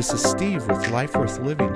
this 0.00 0.14
is 0.14 0.22
Steve 0.22 0.66
with 0.66 0.88
Life 0.88 1.14
Worth 1.14 1.38
Living. 1.40 1.74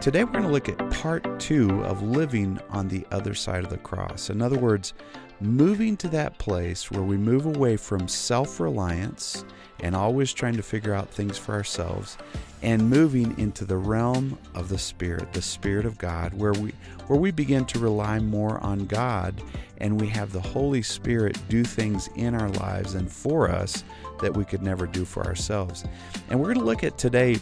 Today 0.00 0.24
we're 0.24 0.32
going 0.32 0.42
to 0.42 0.50
look 0.50 0.68
at 0.68 0.90
part 0.90 1.38
two 1.38 1.84
of 1.84 2.02
living 2.02 2.58
on 2.70 2.88
the 2.88 3.06
other 3.12 3.32
side 3.32 3.62
of 3.62 3.70
the 3.70 3.78
cross. 3.78 4.28
In 4.28 4.42
other 4.42 4.58
words, 4.58 4.92
moving 5.40 5.96
to 5.98 6.08
that 6.08 6.36
place 6.38 6.90
where 6.90 7.04
we 7.04 7.16
move 7.16 7.46
away 7.46 7.76
from 7.76 8.08
self 8.08 8.58
reliance 8.58 9.44
and 9.82 9.94
always 9.94 10.32
trying 10.32 10.56
to 10.56 10.62
figure 10.62 10.94
out 10.94 11.08
things 11.08 11.38
for 11.38 11.54
ourselves 11.54 12.16
and 12.62 12.90
moving 12.90 13.38
into 13.38 13.64
the 13.64 13.76
realm 13.76 14.38
of 14.54 14.68
the 14.68 14.78
spirit 14.78 15.32
the 15.32 15.42
spirit 15.42 15.86
of 15.86 15.96
god 15.98 16.34
where 16.34 16.52
we 16.52 16.72
where 17.06 17.18
we 17.18 17.30
begin 17.30 17.64
to 17.64 17.78
rely 17.78 18.18
more 18.18 18.58
on 18.60 18.86
god 18.86 19.40
and 19.80 19.98
we 19.98 20.06
have 20.06 20.32
the 20.32 20.40
holy 20.40 20.82
spirit 20.82 21.38
do 21.48 21.64
things 21.64 22.08
in 22.14 22.34
our 22.34 22.50
lives 22.50 22.94
and 22.94 23.10
for 23.10 23.50
us 23.50 23.82
that 24.20 24.36
we 24.36 24.44
could 24.44 24.62
never 24.62 24.86
do 24.86 25.04
for 25.04 25.24
ourselves. 25.26 25.84
And 26.28 26.38
we're 26.38 26.52
going 26.52 26.58
to 26.58 26.64
look 26.64 26.84
at 26.84 26.98
today 26.98 27.38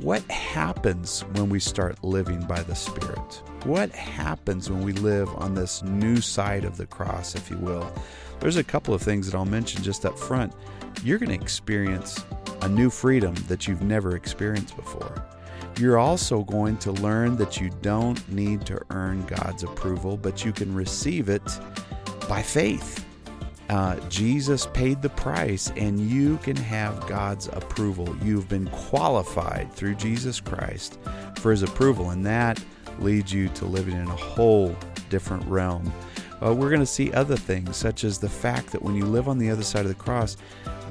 what 0.00 0.22
happens 0.30 1.22
when 1.32 1.48
we 1.48 1.58
start 1.58 2.02
living 2.04 2.40
by 2.46 2.62
the 2.62 2.74
spirit? 2.74 3.42
What 3.64 3.90
happens 3.90 4.70
when 4.70 4.82
we 4.82 4.92
live 4.92 5.28
on 5.36 5.54
this 5.54 5.82
new 5.82 6.20
side 6.20 6.64
of 6.64 6.76
the 6.76 6.86
cross 6.86 7.34
if 7.34 7.50
you 7.50 7.56
will? 7.58 7.92
There's 8.38 8.56
a 8.56 8.64
couple 8.64 8.94
of 8.94 9.02
things 9.02 9.26
that 9.26 9.36
i'll 9.36 9.44
mention 9.44 9.82
just 9.82 10.04
up 10.04 10.18
front 10.18 10.52
you're 11.02 11.18
going 11.18 11.36
to 11.36 11.44
experience 11.44 12.24
a 12.62 12.68
new 12.68 12.90
freedom 12.90 13.34
that 13.48 13.66
you've 13.66 13.82
never 13.82 14.16
experienced 14.16 14.76
before. 14.76 15.24
You're 15.78 15.98
also 15.98 16.44
going 16.44 16.76
to 16.78 16.92
learn 16.92 17.36
that 17.36 17.60
you 17.60 17.70
don't 17.80 18.26
need 18.30 18.66
to 18.66 18.80
earn 18.90 19.24
God's 19.26 19.62
approval, 19.62 20.16
but 20.16 20.44
you 20.44 20.52
can 20.52 20.74
receive 20.74 21.28
it 21.28 21.42
by 22.28 22.42
faith. 22.42 23.04
Uh, 23.68 23.96
Jesus 24.08 24.66
paid 24.74 25.00
the 25.00 25.08
price, 25.08 25.72
and 25.76 25.98
you 25.98 26.36
can 26.38 26.56
have 26.56 27.06
God's 27.06 27.48
approval. 27.48 28.14
You've 28.22 28.48
been 28.48 28.68
qualified 28.68 29.72
through 29.72 29.94
Jesus 29.94 30.40
Christ 30.40 30.98
for 31.38 31.50
His 31.50 31.62
approval, 31.62 32.10
and 32.10 32.24
that 32.26 32.62
leads 32.98 33.32
you 33.32 33.48
to 33.48 33.64
living 33.64 33.94
in 33.94 34.06
a 34.06 34.16
whole 34.16 34.76
different 35.08 35.44
realm. 35.46 35.90
Uh, 36.44 36.52
we're 36.52 36.70
going 36.70 36.80
to 36.80 36.86
see 36.86 37.12
other 37.12 37.36
things, 37.36 37.76
such 37.76 38.02
as 38.02 38.18
the 38.18 38.28
fact 38.28 38.72
that 38.72 38.82
when 38.82 38.96
you 38.96 39.04
live 39.04 39.28
on 39.28 39.38
the 39.38 39.48
other 39.48 39.62
side 39.62 39.82
of 39.82 39.88
the 39.88 39.94
cross, 39.94 40.36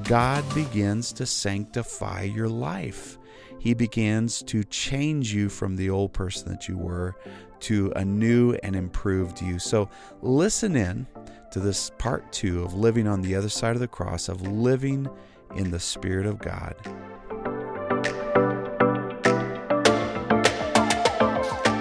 God 0.03 0.43
begins 0.55 1.11
to 1.13 1.25
sanctify 1.25 2.23
your 2.23 2.47
life. 2.47 3.17
He 3.59 3.73
begins 3.73 4.41
to 4.43 4.63
change 4.63 5.33
you 5.33 5.49
from 5.49 5.75
the 5.75 5.89
old 5.89 6.13
person 6.13 6.49
that 6.49 6.67
you 6.67 6.77
were 6.77 7.15
to 7.61 7.91
a 7.95 8.05
new 8.05 8.53
and 8.63 8.75
improved 8.75 9.41
you. 9.41 9.59
So, 9.59 9.89
listen 10.21 10.75
in 10.75 11.05
to 11.51 11.59
this 11.59 11.91
part 11.97 12.31
two 12.31 12.63
of 12.63 12.73
living 12.73 13.07
on 13.07 13.21
the 13.21 13.35
other 13.35 13.49
side 13.49 13.75
of 13.75 13.81
the 13.81 13.87
cross, 13.87 14.29
of 14.29 14.41
living 14.47 15.07
in 15.55 15.69
the 15.69 15.79
Spirit 15.79 16.25
of 16.25 16.39
God. 16.39 16.75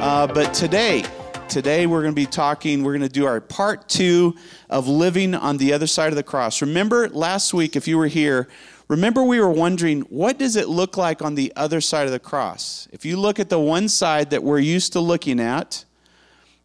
Uh, 0.03 0.27
but 0.27 0.53
today, 0.53 1.05
Today 1.51 1.85
we're 1.89 2.03
going 2.03 2.15
to 2.15 2.21
be 2.21 2.27
talking, 2.27 2.85
we're 2.85 2.93
going 2.93 3.03
to 3.03 3.09
do 3.09 3.27
our 3.27 3.41
part 3.41 3.89
two 3.89 4.37
of 4.69 4.87
living 4.87 5.35
on 5.35 5.57
the 5.57 5.73
other 5.73 5.89
side 5.89 6.11
of 6.11 6.15
the 6.15 6.23
cross. 6.23 6.63
Remember 6.63 7.09
last 7.09 7.53
week, 7.53 7.75
if 7.75 7.89
you 7.89 7.99
were 7.99 8.07
here, 8.07 8.47
remember 8.87 9.25
we 9.25 9.41
were 9.41 9.51
wondering, 9.51 10.03
what 10.03 10.39
does 10.39 10.55
it 10.55 10.69
look 10.69 10.97
like 10.97 11.23
on 11.23 11.35
the 11.35 11.53
other 11.57 11.81
side 11.81 12.07
of 12.07 12.13
the 12.13 12.21
cross? 12.21 12.87
If 12.93 13.05
you 13.05 13.17
look 13.17 13.41
at 13.41 13.49
the 13.49 13.59
one 13.59 13.89
side 13.89 14.31
that 14.31 14.45
we're 14.45 14.61
used 14.61 14.93
to 14.93 15.01
looking 15.01 15.41
at, 15.41 15.85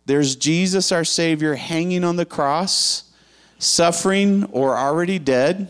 there's 0.06 0.36
Jesus, 0.36 0.91
our 0.91 1.03
Savior, 1.03 1.56
hanging 1.56 2.03
on 2.03 2.16
the 2.16 2.23
cross, 2.23 3.11
suffering 3.58 4.44
or 4.52 4.78
already 4.78 5.17
dead. 5.17 5.67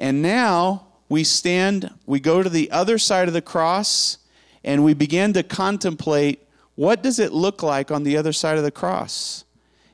And 0.00 0.20
now 0.20 0.88
we 1.08 1.22
stand, 1.22 1.94
we 2.06 2.18
go 2.18 2.42
to 2.42 2.50
the 2.50 2.72
other 2.72 2.98
side 2.98 3.28
of 3.28 3.34
the 3.34 3.40
cross, 3.40 4.18
and 4.64 4.84
we 4.84 4.94
begin 4.94 5.32
to 5.34 5.44
contemplate 5.44 6.41
what 6.74 7.02
does 7.02 7.18
it 7.18 7.32
look 7.32 7.62
like 7.62 7.90
on 7.90 8.02
the 8.02 8.16
other 8.16 8.32
side 8.32 8.56
of 8.56 8.64
the 8.64 8.70
cross? 8.70 9.44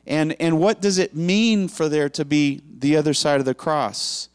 And, 0.07 0.35
and 0.41 0.59
what 0.59 0.81
does 0.81 0.99
it 0.99 1.15
mean 1.15 1.69
for 1.69 1.89
there 1.89 2.09
to 2.11 2.25
be 2.25 2.63
the 2.79 2.97
other 2.97 3.13
side 3.13 3.41
of 3.41 3.47
the 3.47 3.55
cross? 3.55 4.29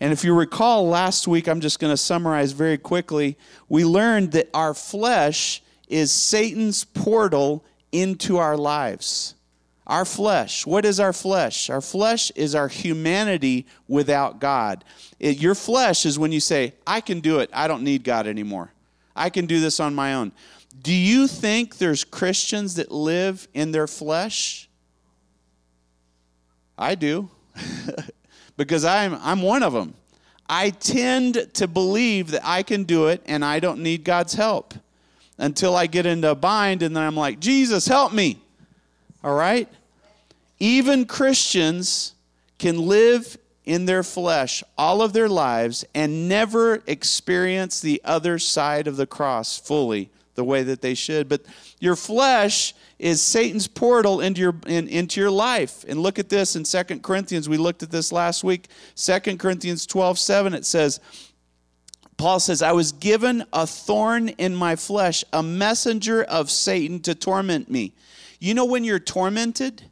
And 0.00 0.12
if 0.12 0.24
you 0.24 0.32
recall 0.32 0.88
last 0.88 1.26
week, 1.26 1.48
I'm 1.48 1.60
just 1.60 1.80
going 1.80 1.92
to 1.92 1.96
summarize 1.96 2.52
very 2.52 2.78
quickly. 2.78 3.36
We 3.68 3.84
learned 3.84 4.32
that 4.32 4.48
our 4.54 4.74
flesh 4.74 5.62
is 5.88 6.12
Satan's 6.12 6.84
portal 6.84 7.64
into 7.90 8.38
our 8.38 8.56
lives. 8.56 9.34
Our 9.86 10.04
flesh. 10.04 10.66
What 10.66 10.84
is 10.84 11.00
our 11.00 11.12
flesh? 11.12 11.70
Our 11.70 11.80
flesh 11.80 12.30
is 12.32 12.54
our 12.54 12.68
humanity 12.68 13.66
without 13.88 14.38
God. 14.38 14.84
It, 15.18 15.38
your 15.38 15.54
flesh 15.54 16.06
is 16.06 16.18
when 16.18 16.30
you 16.30 16.40
say, 16.40 16.74
I 16.86 17.00
can 17.00 17.20
do 17.20 17.40
it. 17.40 17.50
I 17.52 17.66
don't 17.68 17.82
need 17.82 18.04
God 18.04 18.26
anymore. 18.26 18.72
I 19.16 19.30
can 19.30 19.46
do 19.46 19.60
this 19.60 19.80
on 19.80 19.94
my 19.94 20.14
own. 20.14 20.32
Do 20.80 20.94
you 20.94 21.26
think 21.26 21.78
there's 21.78 22.04
Christians 22.04 22.76
that 22.76 22.92
live 22.92 23.48
in 23.54 23.72
their 23.72 23.86
flesh? 23.86 24.68
I 26.76 26.94
do. 26.94 27.30
because 28.56 28.84
I'm, 28.84 29.18
I'm 29.22 29.42
one 29.42 29.62
of 29.62 29.72
them. 29.72 29.94
I 30.48 30.70
tend 30.70 31.48
to 31.54 31.66
believe 31.66 32.30
that 32.30 32.42
I 32.44 32.62
can 32.62 32.84
do 32.84 33.08
it 33.08 33.22
and 33.26 33.44
I 33.44 33.60
don't 33.60 33.82
need 33.82 34.04
God's 34.04 34.34
help 34.34 34.74
until 35.36 35.76
I 35.76 35.86
get 35.86 36.06
into 36.06 36.30
a 36.30 36.34
bind 36.34 36.82
and 36.82 36.96
then 36.96 37.02
I'm 37.02 37.16
like, 37.16 37.40
Jesus, 37.40 37.86
help 37.86 38.12
me. 38.12 38.38
All 39.22 39.34
right? 39.34 39.68
Even 40.58 41.06
Christians 41.06 42.14
can 42.58 42.86
live 42.86 43.36
in 43.64 43.84
their 43.84 44.02
flesh 44.02 44.64
all 44.78 45.02
of 45.02 45.12
their 45.12 45.28
lives 45.28 45.84
and 45.94 46.28
never 46.28 46.82
experience 46.86 47.80
the 47.80 48.00
other 48.04 48.38
side 48.38 48.86
of 48.86 48.96
the 48.96 49.06
cross 49.06 49.58
fully 49.58 50.10
the 50.38 50.44
way 50.44 50.62
that 50.62 50.80
they 50.80 50.94
should. 50.94 51.28
But 51.28 51.42
your 51.80 51.96
flesh 51.96 52.72
is 52.98 53.20
Satan's 53.20 53.66
portal 53.66 54.20
into 54.20 54.40
your 54.40 54.54
in, 54.66 54.86
into 54.86 55.20
your 55.20 55.32
life. 55.32 55.84
And 55.88 56.00
look 56.00 56.18
at 56.18 56.28
this 56.28 56.54
in 56.54 56.64
Second 56.64 57.02
Corinthians. 57.02 57.48
We 57.48 57.58
looked 57.58 57.82
at 57.82 57.90
this 57.90 58.12
last 58.12 58.44
week. 58.44 58.68
Second 58.94 59.38
Corinthians 59.38 59.84
12, 59.84 60.18
7, 60.18 60.54
it 60.54 60.64
says, 60.64 61.00
Paul 62.16 62.40
says, 62.40 62.62
I 62.62 62.72
was 62.72 62.92
given 62.92 63.44
a 63.52 63.66
thorn 63.66 64.28
in 64.28 64.54
my 64.54 64.76
flesh, 64.76 65.24
a 65.32 65.42
messenger 65.42 66.22
of 66.22 66.50
Satan 66.50 67.00
to 67.00 67.14
torment 67.14 67.68
me. 67.68 67.94
You 68.38 68.54
know 68.54 68.64
when 68.64 68.84
you're 68.84 69.00
tormented? 69.00 69.82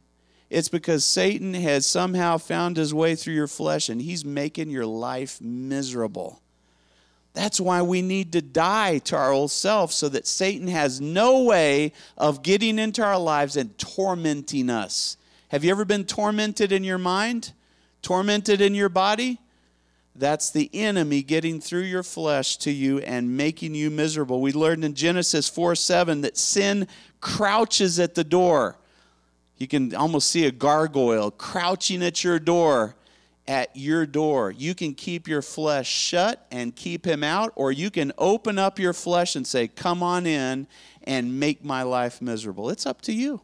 It's 0.49 0.69
because 0.69 1.03
Satan 1.03 1.53
has 1.55 1.85
somehow 1.85 2.37
found 2.37 2.77
his 2.77 2.93
way 2.93 3.15
through 3.15 3.33
your 3.33 3.47
flesh 3.47 3.89
and 3.89 4.01
he's 4.01 4.23
making 4.23 4.69
your 4.69 4.85
life 4.85 5.41
miserable. 5.41 6.41
That's 7.37 7.59
why 7.59 7.83
we 7.83 8.01
need 8.01 8.31
to 8.31 8.41
die 8.41 8.97
to 8.97 9.15
our 9.15 9.31
old 9.31 9.51
self 9.51 9.93
so 9.93 10.09
that 10.09 10.25
Satan 10.25 10.67
has 10.69 10.99
no 10.99 11.43
way 11.43 11.93
of 12.17 12.41
getting 12.41 12.79
into 12.79 13.03
our 13.03 13.19
lives 13.19 13.55
and 13.55 13.77
tormenting 13.77 14.71
us. 14.71 15.17
Have 15.49 15.63
you 15.63 15.69
ever 15.69 15.85
been 15.85 16.03
tormented 16.03 16.71
in 16.71 16.83
your 16.83 16.97
mind? 16.97 17.53
Tormented 18.01 18.59
in 18.59 18.73
your 18.73 18.89
body? 18.89 19.39
That's 20.15 20.49
the 20.49 20.67
enemy 20.73 21.21
getting 21.21 21.61
through 21.61 21.83
your 21.83 22.01
flesh 22.01 22.57
to 22.57 22.71
you 22.71 22.97
and 23.01 23.37
making 23.37 23.75
you 23.75 23.91
miserable. 23.91 24.41
We 24.41 24.51
learned 24.51 24.83
in 24.83 24.95
Genesis 24.95 25.47
4 25.47 25.75
7 25.75 26.21
that 26.21 26.39
sin 26.39 26.87
crouches 27.21 27.99
at 27.99 28.15
the 28.15 28.23
door. 28.23 28.79
You 29.57 29.67
can 29.67 29.93
almost 29.93 30.31
see 30.31 30.47
a 30.47 30.51
gargoyle 30.51 31.29
crouching 31.29 32.01
at 32.01 32.23
your 32.23 32.39
door 32.39 32.95
at 33.47 33.75
your 33.75 34.05
door. 34.05 34.51
You 34.51 34.75
can 34.75 34.93
keep 34.93 35.27
your 35.27 35.41
flesh 35.41 35.87
shut 35.87 36.45
and 36.51 36.75
keep 36.75 37.05
him 37.05 37.23
out, 37.23 37.53
or 37.55 37.71
you 37.71 37.89
can 37.89 38.11
open 38.17 38.59
up 38.59 38.79
your 38.79 38.93
flesh 38.93 39.35
and 39.35 39.45
say, 39.45 39.67
Come 39.67 40.03
on 40.03 40.25
in 40.25 40.67
and 41.03 41.39
make 41.39 41.63
my 41.63 41.83
life 41.83 42.21
miserable. 42.21 42.69
It's 42.69 42.85
up 42.85 43.01
to 43.03 43.13
you. 43.13 43.41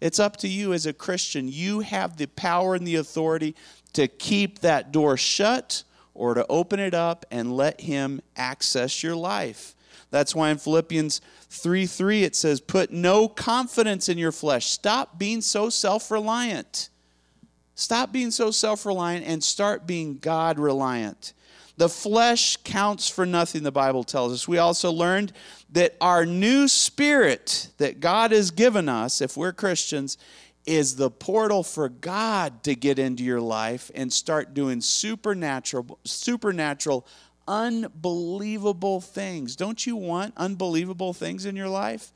It's 0.00 0.20
up 0.20 0.36
to 0.38 0.48
you 0.48 0.72
as 0.72 0.86
a 0.86 0.92
Christian. 0.92 1.48
You 1.48 1.80
have 1.80 2.16
the 2.16 2.26
power 2.26 2.74
and 2.74 2.86
the 2.86 2.96
authority 2.96 3.54
to 3.94 4.06
keep 4.06 4.60
that 4.60 4.92
door 4.92 5.16
shut 5.16 5.84
or 6.14 6.34
to 6.34 6.46
open 6.48 6.78
it 6.80 6.94
up 6.94 7.24
and 7.30 7.56
let 7.56 7.80
him 7.80 8.20
access 8.36 9.02
your 9.02 9.16
life. 9.16 9.74
That's 10.10 10.34
why 10.34 10.50
in 10.50 10.58
Philippians 10.58 11.20
3 11.50 11.86
3 11.86 12.24
it 12.24 12.36
says, 12.36 12.60
Put 12.60 12.92
no 12.92 13.28
confidence 13.28 14.08
in 14.08 14.18
your 14.18 14.32
flesh. 14.32 14.66
Stop 14.66 15.18
being 15.18 15.40
so 15.40 15.68
self 15.68 16.10
reliant. 16.10 16.90
Stop 17.76 18.10
being 18.10 18.30
so 18.30 18.50
self 18.50 18.84
reliant 18.86 19.26
and 19.26 19.44
start 19.44 19.86
being 19.86 20.18
God 20.18 20.58
reliant. 20.58 21.34
The 21.76 21.90
flesh 21.90 22.56
counts 22.64 23.06
for 23.08 23.26
nothing, 23.26 23.62
the 23.62 23.70
Bible 23.70 24.02
tells 24.02 24.32
us. 24.32 24.48
We 24.48 24.56
also 24.56 24.90
learned 24.90 25.32
that 25.72 25.94
our 26.00 26.24
new 26.24 26.68
spirit 26.68 27.68
that 27.76 28.00
God 28.00 28.32
has 28.32 28.50
given 28.50 28.88
us, 28.88 29.20
if 29.20 29.36
we're 29.36 29.52
Christians, 29.52 30.16
is 30.64 30.96
the 30.96 31.10
portal 31.10 31.62
for 31.62 31.90
God 31.90 32.62
to 32.62 32.74
get 32.74 32.98
into 32.98 33.22
your 33.22 33.42
life 33.42 33.90
and 33.94 34.10
start 34.10 34.54
doing 34.54 34.80
supernatural, 34.80 35.98
supernatural, 36.04 37.06
unbelievable 37.46 39.02
things. 39.02 39.54
Don't 39.54 39.86
you 39.86 39.96
want 39.96 40.32
unbelievable 40.38 41.12
things 41.12 41.44
in 41.44 41.54
your 41.56 41.68
life? 41.68 42.10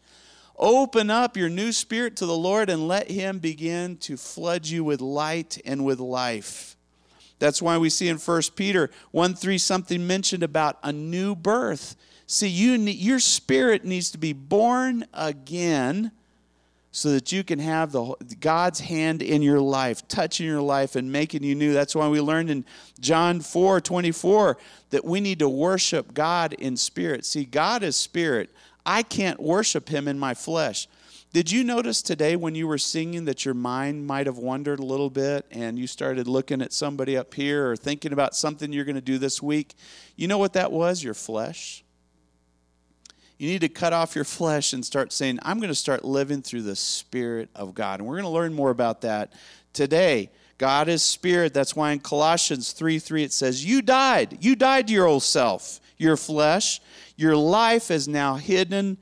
Open 0.62 1.08
up 1.08 1.38
your 1.38 1.48
new 1.48 1.72
spirit 1.72 2.16
to 2.16 2.26
the 2.26 2.36
Lord 2.36 2.68
and 2.68 2.86
let 2.86 3.10
Him 3.10 3.38
begin 3.38 3.96
to 3.98 4.18
flood 4.18 4.66
you 4.66 4.84
with 4.84 5.00
light 5.00 5.58
and 5.64 5.86
with 5.86 6.00
life. 6.00 6.76
That's 7.38 7.62
why 7.62 7.78
we 7.78 7.88
see 7.88 8.08
in 8.08 8.18
1 8.18 8.42
Peter 8.54 8.90
1 9.12 9.34
3 9.34 9.56
something 9.56 10.06
mentioned 10.06 10.42
about 10.42 10.78
a 10.82 10.92
new 10.92 11.34
birth. 11.34 11.96
See, 12.26 12.48
you 12.48 12.76
need, 12.76 12.98
your 12.98 13.20
spirit 13.20 13.86
needs 13.86 14.10
to 14.10 14.18
be 14.18 14.34
born 14.34 15.06
again 15.14 16.12
so 16.92 17.12
that 17.12 17.32
you 17.32 17.42
can 17.42 17.58
have 17.58 17.92
the 17.92 18.14
God's 18.40 18.80
hand 18.80 19.22
in 19.22 19.40
your 19.40 19.60
life, 19.60 20.06
touching 20.08 20.46
your 20.46 20.60
life 20.60 20.94
and 20.94 21.10
making 21.10 21.42
you 21.42 21.54
new. 21.54 21.72
That's 21.72 21.94
why 21.94 22.08
we 22.08 22.20
learned 22.20 22.50
in 22.50 22.66
John 23.00 23.40
4 23.40 23.80
24 23.80 24.58
that 24.90 25.06
we 25.06 25.20
need 25.20 25.38
to 25.38 25.48
worship 25.48 26.12
God 26.12 26.52
in 26.52 26.76
spirit. 26.76 27.24
See, 27.24 27.46
God 27.46 27.82
is 27.82 27.96
spirit. 27.96 28.50
I 28.84 29.02
can't 29.02 29.40
worship 29.40 29.88
him 29.88 30.08
in 30.08 30.18
my 30.18 30.34
flesh. 30.34 30.88
Did 31.32 31.50
you 31.50 31.62
notice 31.62 32.02
today 32.02 32.34
when 32.34 32.56
you 32.56 32.66
were 32.66 32.78
singing 32.78 33.24
that 33.26 33.44
your 33.44 33.54
mind 33.54 34.04
might 34.04 34.26
have 34.26 34.38
wandered 34.38 34.80
a 34.80 34.84
little 34.84 35.10
bit 35.10 35.46
and 35.52 35.78
you 35.78 35.86
started 35.86 36.26
looking 36.26 36.60
at 36.60 36.72
somebody 36.72 37.16
up 37.16 37.32
here 37.34 37.70
or 37.70 37.76
thinking 37.76 38.12
about 38.12 38.34
something 38.34 38.72
you're 38.72 38.84
going 38.84 38.96
to 38.96 39.00
do 39.00 39.16
this 39.16 39.40
week? 39.40 39.74
You 40.16 40.26
know 40.26 40.38
what 40.38 40.54
that 40.54 40.72
was? 40.72 41.04
Your 41.04 41.14
flesh. 41.14 41.84
You 43.38 43.48
need 43.48 43.60
to 43.60 43.68
cut 43.68 43.92
off 43.92 44.16
your 44.16 44.24
flesh 44.24 44.72
and 44.72 44.84
start 44.84 45.12
saying, 45.12 45.38
I'm 45.42 45.60
going 45.60 45.70
to 45.70 45.74
start 45.74 46.04
living 46.04 46.42
through 46.42 46.62
the 46.62 46.76
Spirit 46.76 47.48
of 47.54 47.74
God. 47.74 48.00
And 48.00 48.08
we're 48.08 48.16
going 48.16 48.24
to 48.24 48.28
learn 48.28 48.52
more 48.52 48.70
about 48.70 49.02
that 49.02 49.32
today. 49.72 50.30
God 50.58 50.88
is 50.88 51.02
Spirit. 51.02 51.54
That's 51.54 51.74
why 51.74 51.92
in 51.92 52.00
Colossians 52.00 52.72
3 52.72 52.98
3 52.98 53.22
it 53.22 53.32
says, 53.32 53.64
You 53.64 53.80
died. 53.80 54.36
You 54.42 54.56
died 54.56 54.88
to 54.88 54.92
your 54.92 55.06
old 55.06 55.22
self, 55.22 55.80
your 56.00 56.17
flesh. 56.17 56.81
Your 57.17 57.37
life 57.37 57.91
is 57.91 58.08
now 58.08 58.37
hidden 58.37 58.99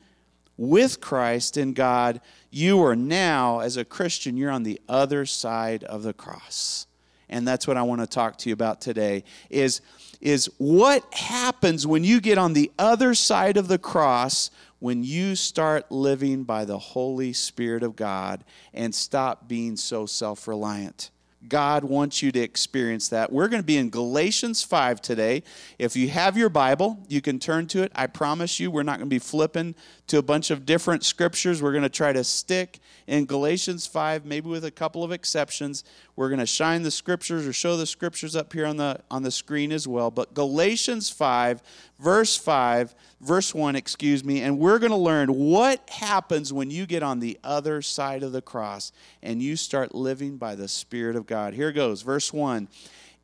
with 0.58 1.00
Christ 1.00 1.56
in 1.56 1.72
God, 1.72 2.20
you 2.50 2.82
are 2.84 2.96
now, 2.96 3.60
as 3.60 3.76
a 3.76 3.84
Christian, 3.84 4.36
you're 4.36 4.50
on 4.50 4.64
the 4.64 4.80
other 4.88 5.24
side 5.24 5.84
of 5.84 6.02
the 6.02 6.12
cross. 6.12 6.86
And 7.28 7.46
that's 7.46 7.66
what 7.66 7.76
I 7.76 7.82
want 7.82 8.00
to 8.00 8.06
talk 8.06 8.38
to 8.38 8.48
you 8.48 8.54
about 8.54 8.80
today 8.80 9.22
is, 9.50 9.80
is 10.20 10.50
what 10.58 11.14
happens 11.14 11.86
when 11.86 12.02
you 12.02 12.20
get 12.20 12.38
on 12.38 12.54
the 12.54 12.72
other 12.78 13.14
side 13.14 13.56
of 13.56 13.68
the 13.68 13.78
cross 13.78 14.50
when 14.80 15.04
you 15.04 15.36
start 15.36 15.90
living 15.92 16.42
by 16.42 16.64
the 16.64 16.78
Holy 16.78 17.32
Spirit 17.32 17.82
of 17.82 17.94
God 17.94 18.44
and 18.74 18.94
stop 18.94 19.46
being 19.46 19.76
so 19.76 20.06
self 20.06 20.48
reliant. 20.48 21.10
God 21.46 21.84
wants 21.84 22.20
you 22.20 22.32
to 22.32 22.40
experience 22.40 23.08
that. 23.08 23.32
We're 23.32 23.46
going 23.48 23.62
to 23.62 23.66
be 23.66 23.76
in 23.76 23.90
Galatians 23.90 24.64
5 24.64 25.00
today. 25.00 25.44
If 25.78 25.94
you 25.94 26.08
have 26.08 26.36
your 26.36 26.48
Bible, 26.48 26.98
you 27.08 27.20
can 27.20 27.38
turn 27.38 27.68
to 27.68 27.82
it. 27.82 27.92
I 27.94 28.08
promise 28.08 28.58
you, 28.58 28.72
we're 28.72 28.82
not 28.82 28.98
going 28.98 29.08
to 29.08 29.14
be 29.14 29.20
flipping 29.20 29.76
to 30.08 30.18
a 30.18 30.22
bunch 30.22 30.50
of 30.50 30.66
different 30.66 31.04
scriptures. 31.04 31.62
We're 31.62 31.72
going 31.72 31.84
to 31.84 31.88
try 31.88 32.12
to 32.12 32.24
stick 32.24 32.80
in 33.06 33.24
Galatians 33.24 33.86
5, 33.86 34.24
maybe 34.24 34.48
with 34.48 34.64
a 34.64 34.70
couple 34.70 35.04
of 35.04 35.12
exceptions. 35.12 35.84
We're 36.16 36.28
going 36.28 36.40
to 36.40 36.46
shine 36.46 36.82
the 36.82 36.90
scriptures 36.90 37.46
or 37.46 37.52
show 37.52 37.76
the 37.76 37.86
scriptures 37.86 38.34
up 38.34 38.52
here 38.52 38.66
on 38.66 38.76
the, 38.76 39.00
on 39.08 39.22
the 39.22 39.30
screen 39.30 39.70
as 39.70 39.86
well. 39.86 40.10
But 40.10 40.34
Galatians 40.34 41.08
5, 41.08 41.62
verse 42.00 42.36
5, 42.36 42.96
verse 43.20 43.54
1, 43.54 43.76
excuse 43.76 44.24
me, 44.24 44.42
and 44.42 44.58
we're 44.58 44.78
going 44.78 44.92
to 44.92 44.96
learn 44.96 45.28
what 45.34 45.88
happens 45.90 46.52
when 46.52 46.70
you 46.70 46.86
get 46.86 47.02
on 47.02 47.20
the 47.20 47.38
other 47.42 47.82
side 47.82 48.22
of 48.22 48.32
the 48.32 48.42
cross 48.42 48.92
and 49.22 49.42
you 49.42 49.56
start 49.56 49.94
living 49.94 50.36
by 50.36 50.54
the 50.54 50.68
Spirit 50.68 51.16
of 51.16 51.26
God. 51.26 51.54
Here 51.54 51.72
goes, 51.72 52.02
verse 52.02 52.32
1. 52.32 52.68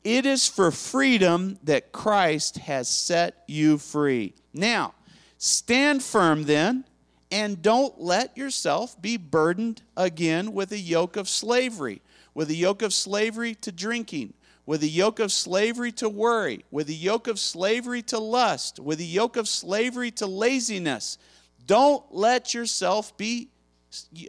It 0.03 0.25
is 0.25 0.47
for 0.47 0.69
freedom 0.69 1.57
that 1.63 1.91
Christ 1.91 2.57
has 2.59 2.87
set 2.87 3.43
you 3.47 3.77
free. 3.77 4.33
Now, 4.53 4.93
stand 5.37 6.03
firm 6.03 6.43
then, 6.43 6.85
and 7.31 7.61
don't 7.61 7.99
let 7.99 8.37
yourself 8.37 9.01
be 9.01 9.17
burdened 9.17 9.81
again 9.97 10.53
with 10.53 10.71
a 10.71 10.77
yoke 10.77 11.15
of 11.17 11.27
slavery, 11.27 12.01
with 12.33 12.49
a 12.49 12.55
yoke 12.55 12.81
of 12.81 12.93
slavery 12.93 13.55
to 13.55 13.71
drinking 13.71 14.33
with 14.65 14.81
a 14.83 14.87
yoke 14.87 15.19
of 15.19 15.31
slavery 15.31 15.91
to 15.93 16.09
worry, 16.09 16.65
with 16.71 16.89
a 16.89 16.93
yoke 16.93 17.27
of 17.27 17.39
slavery 17.39 18.01
to 18.01 18.17
lust, 18.17 18.79
with 18.79 18.99
a 18.99 19.03
yoke 19.03 19.37
of 19.37 19.47
slavery 19.47 20.11
to 20.11 20.25
laziness. 20.25 21.17
Don't 21.65 22.03
let 22.11 22.53
yourself 22.53 23.15
be 23.17 23.49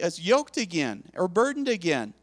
as 0.01 0.19
uh, 0.19 0.21
yoked 0.21 0.57
again 0.57 1.03
or 1.15 1.27
burdened 1.27 1.67
again. 1.67 2.13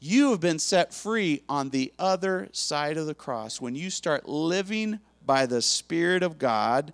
You 0.00 0.30
have 0.30 0.40
been 0.40 0.58
set 0.58 0.94
free 0.94 1.42
on 1.48 1.70
the 1.70 1.92
other 1.98 2.48
side 2.52 2.96
of 2.96 3.06
the 3.06 3.14
cross 3.14 3.60
when 3.60 3.74
you 3.74 3.90
start 3.90 4.28
living 4.28 5.00
by 5.26 5.46
the 5.46 5.60
Spirit 5.60 6.22
of 6.22 6.38
God. 6.38 6.92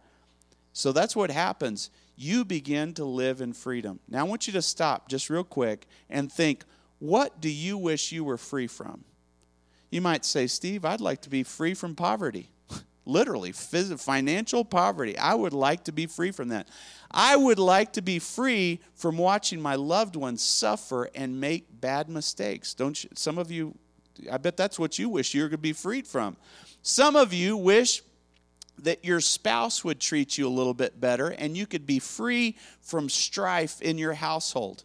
So 0.73 0.91
that's 0.91 1.15
what 1.15 1.31
happens. 1.31 1.91
You 2.17 2.45
begin 2.45 2.95
to 2.95 3.05
live 3.05 3.41
in 3.41 3.53
freedom. 3.53 4.01
Now, 4.09 4.21
I 4.21 4.23
want 4.29 4.47
you 4.47 4.53
to 4.55 4.63
stop 4.63 5.09
just 5.09 5.29
real 5.29 5.45
quick 5.45 5.87
and 6.09 6.33
think 6.33 6.65
what 6.99 7.41
do 7.41 7.51
you 7.51 7.77
wish 7.77 8.13
you 8.13 8.25
were 8.25 8.39
free 8.39 8.67
from? 8.67 9.05
You 9.95 10.01
might 10.01 10.25
say, 10.25 10.49
Steve, 10.49 10.85
I'd 10.85 11.01
like 11.01 11.21
to 11.21 11.31
be 11.31 11.45
free 11.45 11.73
from 11.73 11.95
poverty. 11.95 12.51
Literally, 13.07 13.53
financial 13.53 14.65
poverty. 14.65 15.17
I 15.17 15.37
would 15.37 15.53
like 15.53 15.85
to 15.85 15.93
be 15.93 16.07
free 16.07 16.33
from 16.33 16.49
that. 16.49 16.69
I 17.13 17.37
would 17.37 17.61
like 17.61 17.93
to 17.93 18.03
be 18.03 18.19
free 18.19 18.81
from 18.97 19.17
watching 19.17 19.61
my 19.61 19.77
loved 19.77 20.17
ones 20.17 20.43
suffer 20.43 21.09
and 21.15 21.41
make 21.41 21.81
bad 21.81 22.09
mistakes. 22.09 22.75
Don't 22.75 23.05
you? 23.05 23.11
Some 23.15 23.39
of 23.39 23.53
you, 23.53 23.79
I 24.29 24.39
bet 24.39 24.57
that's 24.57 24.81
what 24.81 24.99
you 24.99 25.09
wish 25.09 25.33
you 25.33 25.43
were 25.43 25.49
going 25.49 25.59
to 25.59 25.63
be 25.63 25.73
freed 25.73 26.09
from. 26.09 26.37
Some 26.83 27.15
of 27.15 27.33
you 27.33 27.57
wish 27.57 28.03
that 28.81 29.05
your 29.05 29.21
spouse 29.21 29.85
would 29.85 30.01
treat 30.01 30.37
you 30.37 30.49
a 30.49 30.51
little 30.51 30.75
bit 30.75 31.01
better 31.01 31.29
and 31.29 31.57
you 31.57 31.69
could 31.69 31.87
be 31.87 32.01
free 32.01 32.57
from 32.81 33.09
strife 33.09 33.81
in 33.81 33.97
your 33.99 34.15
household. 34.15 34.83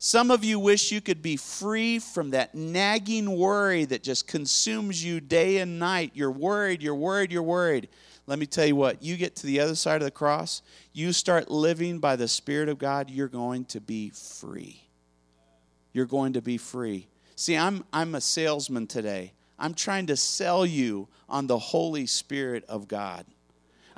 Some 0.00 0.30
of 0.30 0.44
you 0.44 0.60
wish 0.60 0.92
you 0.92 1.00
could 1.00 1.22
be 1.22 1.36
free 1.36 1.98
from 1.98 2.30
that 2.30 2.54
nagging 2.54 3.36
worry 3.36 3.84
that 3.86 4.04
just 4.04 4.28
consumes 4.28 5.02
you 5.02 5.20
day 5.20 5.58
and 5.58 5.80
night. 5.80 6.12
You're 6.14 6.30
worried, 6.30 6.82
you're 6.82 6.94
worried, 6.94 7.32
you're 7.32 7.42
worried. 7.42 7.88
Let 8.28 8.38
me 8.38 8.46
tell 8.46 8.66
you 8.66 8.76
what, 8.76 9.02
you 9.02 9.16
get 9.16 9.34
to 9.36 9.46
the 9.46 9.58
other 9.58 9.74
side 9.74 10.00
of 10.00 10.04
the 10.04 10.10
cross, 10.12 10.62
you 10.92 11.12
start 11.12 11.50
living 11.50 11.98
by 11.98 12.14
the 12.14 12.28
Spirit 12.28 12.68
of 12.68 12.78
God, 12.78 13.10
you're 13.10 13.26
going 13.26 13.64
to 13.66 13.80
be 13.80 14.10
free. 14.10 14.82
You're 15.92 16.06
going 16.06 16.34
to 16.34 16.42
be 16.42 16.58
free. 16.58 17.08
See, 17.34 17.56
I'm, 17.56 17.84
I'm 17.92 18.14
a 18.14 18.20
salesman 18.20 18.86
today. 18.86 19.32
I'm 19.58 19.74
trying 19.74 20.06
to 20.06 20.16
sell 20.16 20.64
you 20.64 21.08
on 21.28 21.46
the 21.46 21.58
Holy 21.58 22.06
Spirit 22.06 22.64
of 22.68 22.86
God. 22.86 23.24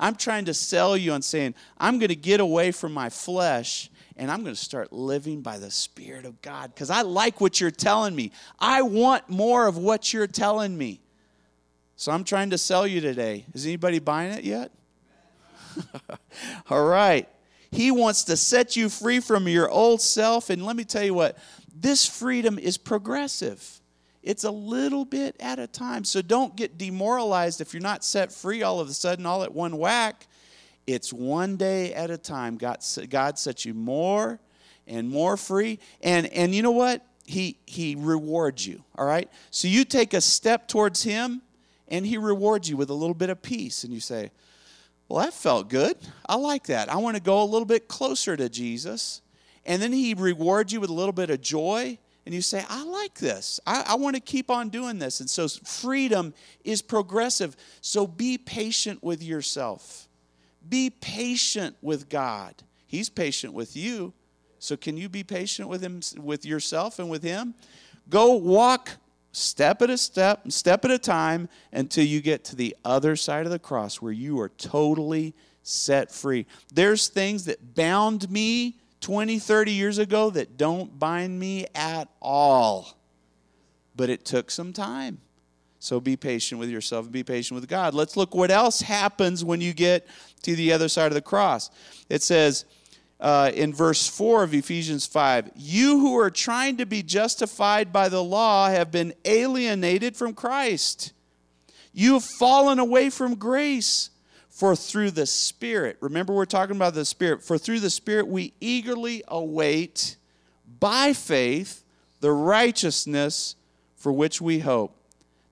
I'm 0.01 0.15
trying 0.15 0.45
to 0.45 0.53
sell 0.53 0.97
you 0.97 1.13
on 1.13 1.21
saying, 1.21 1.53
I'm 1.77 1.99
going 1.99 2.09
to 2.09 2.15
get 2.15 2.39
away 2.39 2.71
from 2.71 2.91
my 2.91 3.09
flesh 3.09 3.89
and 4.17 4.29
I'm 4.29 4.43
going 4.43 4.55
to 4.55 4.61
start 4.61 4.91
living 4.91 5.41
by 5.41 5.59
the 5.59 5.71
Spirit 5.71 6.25
of 6.25 6.41
God 6.41 6.73
because 6.73 6.89
I 6.89 7.03
like 7.03 7.39
what 7.39 7.61
you're 7.61 7.71
telling 7.71 8.15
me. 8.15 8.31
I 8.59 8.81
want 8.81 9.29
more 9.29 9.67
of 9.67 9.77
what 9.77 10.11
you're 10.11 10.27
telling 10.27 10.77
me. 10.77 11.01
So 11.95 12.11
I'm 12.11 12.23
trying 12.23 12.49
to 12.49 12.57
sell 12.57 12.87
you 12.87 12.99
today. 12.99 13.45
Is 13.53 13.65
anybody 13.65 13.99
buying 13.99 14.31
it 14.31 14.43
yet? 14.43 14.71
All 16.69 16.85
right. 16.85 17.29
He 17.69 17.91
wants 17.91 18.23
to 18.25 18.35
set 18.35 18.75
you 18.75 18.89
free 18.89 19.19
from 19.19 19.47
your 19.47 19.69
old 19.69 20.01
self. 20.01 20.49
And 20.49 20.65
let 20.65 20.75
me 20.75 20.83
tell 20.83 21.03
you 21.03 21.13
what, 21.13 21.37
this 21.73 22.07
freedom 22.07 22.57
is 22.57 22.77
progressive. 22.77 23.80
It's 24.23 24.43
a 24.43 24.51
little 24.51 25.05
bit 25.05 25.35
at 25.39 25.57
a 25.59 25.67
time. 25.67 26.03
So 26.03 26.21
don't 26.21 26.55
get 26.55 26.77
demoralized 26.77 27.59
if 27.59 27.73
you're 27.73 27.81
not 27.81 28.03
set 28.03 28.31
free 28.31 28.61
all 28.61 28.79
of 28.79 28.87
a 28.87 28.93
sudden, 28.93 29.25
all 29.25 29.43
at 29.43 29.53
one 29.53 29.77
whack. 29.77 30.27
It's 30.85 31.11
one 31.11 31.57
day 31.57 31.93
at 31.93 32.09
a 32.11 32.17
time. 32.17 32.57
God, 32.57 32.79
God 33.09 33.39
sets 33.39 33.65
you 33.65 33.73
more 33.73 34.39
and 34.87 35.09
more 35.09 35.37
free. 35.37 35.79
And, 36.01 36.27
and 36.27 36.53
you 36.53 36.61
know 36.61 36.71
what? 36.71 37.05
He, 37.25 37.57
he 37.65 37.95
rewards 37.95 38.65
you, 38.65 38.83
all 38.97 39.05
right? 39.05 39.29
So 39.51 39.67
you 39.67 39.85
take 39.85 40.13
a 40.13 40.21
step 40.21 40.67
towards 40.67 41.03
Him, 41.03 41.41
and 41.87 42.05
He 42.05 42.17
rewards 42.17 42.69
you 42.69 42.77
with 42.77 42.89
a 42.89 42.93
little 42.93 43.13
bit 43.13 43.29
of 43.29 43.41
peace. 43.41 43.83
And 43.83 43.93
you 43.93 43.99
say, 43.99 44.31
Well, 45.07 45.23
that 45.23 45.33
felt 45.33 45.69
good. 45.69 45.97
I 46.25 46.35
like 46.35 46.67
that. 46.67 46.89
I 46.89 46.97
want 46.97 47.15
to 47.15 47.21
go 47.21 47.41
a 47.41 47.45
little 47.45 47.65
bit 47.65 47.87
closer 47.87 48.35
to 48.35 48.49
Jesus. 48.49 49.21
And 49.65 49.81
then 49.81 49.93
He 49.93 50.13
rewards 50.13 50.73
you 50.73 50.81
with 50.81 50.89
a 50.89 50.93
little 50.93 51.13
bit 51.13 51.29
of 51.29 51.41
joy. 51.41 51.99
And 52.25 52.35
you 52.35 52.41
say, 52.41 52.63
I 52.69 52.83
like 52.83 53.15
this. 53.15 53.59
I, 53.65 53.83
I 53.89 53.95
want 53.95 54.15
to 54.15 54.21
keep 54.21 54.51
on 54.51 54.69
doing 54.69 54.99
this. 54.99 55.19
And 55.19 55.29
so 55.29 55.47
freedom 55.47 56.33
is 56.63 56.81
progressive. 56.81 57.55
So 57.81 58.05
be 58.05 58.37
patient 58.37 59.03
with 59.03 59.23
yourself. 59.23 60.07
Be 60.67 60.89
patient 60.89 61.75
with 61.81 62.09
God. 62.09 62.55
He's 62.85 63.09
patient 63.09 63.53
with 63.53 63.75
you. 63.75 64.13
So 64.59 64.77
can 64.77 64.97
you 64.97 65.09
be 65.09 65.23
patient 65.23 65.67
with 65.67 65.81
him 65.81 66.01
with 66.21 66.45
yourself 66.45 66.99
and 66.99 67.09
with 67.09 67.23
him? 67.23 67.55
Go 68.09 68.33
walk 68.33 68.91
step 69.31 69.81
at 69.81 69.89
a 69.89 69.97
step, 69.97 70.51
step 70.51 70.85
at 70.85 70.91
a 70.91 70.99
time 70.99 71.49
until 71.71 72.05
you 72.05 72.21
get 72.21 72.43
to 72.45 72.55
the 72.55 72.75
other 72.85 73.15
side 73.15 73.45
of 73.45 73.51
the 73.51 73.59
cross 73.59 74.01
where 74.01 74.11
you 74.11 74.39
are 74.39 74.49
totally 74.49 75.33
set 75.63 76.11
free. 76.11 76.45
There's 76.73 77.07
things 77.07 77.45
that 77.45 77.75
bound 77.75 78.29
me 78.29 78.80
20, 79.01 79.39
30 79.39 79.71
years 79.71 79.97
ago 79.97 80.29
that 80.29 80.57
don't 80.57 80.97
bind 80.97 81.39
me 81.39 81.65
at 81.75 82.07
all. 82.21 82.97
But 83.95 84.09
it 84.09 84.23
took 84.23 84.49
some 84.49 84.71
time. 84.71 85.19
So 85.79 85.99
be 85.99 86.15
patient 86.15 86.59
with 86.59 86.69
yourself 86.69 87.05
and 87.05 87.11
be 87.11 87.23
patient 87.23 87.59
with 87.59 87.67
God. 87.67 87.95
Let's 87.95 88.15
look 88.15 88.35
what 88.35 88.51
else 88.51 88.81
happens 88.81 89.43
when 89.43 89.61
you 89.61 89.73
get 89.73 90.07
to 90.43 90.55
the 90.55 90.71
other 90.73 90.87
side 90.87 91.07
of 91.07 91.15
the 91.15 91.23
cross. 91.23 91.71
It 92.07 92.21
says 92.21 92.65
uh, 93.19 93.51
in 93.55 93.73
verse 93.73 94.07
4 94.07 94.43
of 94.43 94.53
Ephesians 94.53 95.07
5 95.07 95.49
You 95.55 95.99
who 95.99 96.19
are 96.19 96.29
trying 96.29 96.77
to 96.77 96.85
be 96.85 97.01
justified 97.01 97.91
by 97.91 98.09
the 98.09 98.23
law 98.23 98.69
have 98.69 98.91
been 98.91 99.13
alienated 99.25 100.15
from 100.15 100.35
Christ. 100.35 101.13
You 101.93 102.13
have 102.13 102.23
fallen 102.23 102.77
away 102.77 103.09
from 103.09 103.33
grace. 103.35 104.10
For 104.61 104.75
through 104.75 105.09
the 105.09 105.25
Spirit, 105.25 105.97
remember 106.01 106.33
we're 106.33 106.45
talking 106.45 106.75
about 106.75 106.93
the 106.93 107.03
Spirit, 107.03 107.41
for 107.41 107.57
through 107.57 107.79
the 107.79 107.89
Spirit 107.89 108.27
we 108.27 108.53
eagerly 108.61 109.23
await 109.27 110.17
by 110.79 111.13
faith 111.13 111.83
the 112.19 112.31
righteousness 112.31 113.55
for 113.95 114.11
which 114.11 114.39
we 114.39 114.59
hope. 114.59 114.95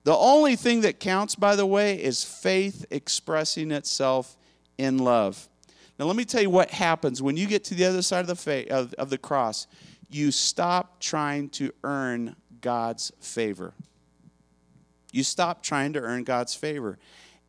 The 0.04 0.14
only 0.16 0.54
thing 0.54 0.82
that 0.82 1.00
counts, 1.00 1.34
by 1.34 1.56
the 1.56 1.66
way, 1.66 2.00
is 2.00 2.22
faith 2.22 2.86
expressing 2.92 3.72
itself 3.72 4.36
in 4.78 4.98
love. 4.98 5.48
Now, 5.98 6.04
let 6.04 6.14
me 6.14 6.24
tell 6.24 6.42
you 6.42 6.50
what 6.50 6.70
happens 6.70 7.20
when 7.20 7.36
you 7.36 7.48
get 7.48 7.64
to 7.64 7.74
the 7.74 7.86
other 7.86 8.02
side 8.02 8.20
of 8.20 8.28
the, 8.28 8.36
fa- 8.36 8.72
of, 8.72 8.94
of 8.94 9.10
the 9.10 9.18
cross. 9.18 9.66
You 10.08 10.30
stop 10.30 11.00
trying 11.00 11.48
to 11.48 11.72
earn 11.82 12.36
God's 12.60 13.10
favor. 13.18 13.74
You 15.10 15.24
stop 15.24 15.64
trying 15.64 15.94
to 15.94 15.98
earn 15.98 16.22
God's 16.22 16.54
favor. 16.54 16.96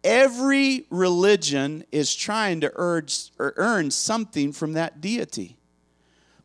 Every 0.03 0.86
religion 0.89 1.84
is 1.91 2.15
trying 2.15 2.62
to 2.62 2.72
urge, 2.75 3.31
or 3.38 3.53
earn 3.58 3.91
something 3.91 4.51
from 4.51 4.74
that 4.74 5.00
deity. 5.00 5.58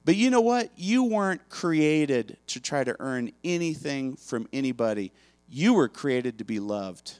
But 0.04 0.16
you 0.16 0.30
know 0.30 0.40
what? 0.40 0.70
You 0.76 1.04
weren't 1.04 1.48
created 1.48 2.36
to 2.48 2.60
try 2.60 2.84
to 2.84 2.94
earn 3.00 3.32
anything 3.42 4.16
from 4.16 4.46
anybody. 4.52 5.10
You 5.48 5.74
were 5.74 5.88
created 5.88 6.38
to 6.38 6.44
be 6.44 6.60
loved. 6.60 7.18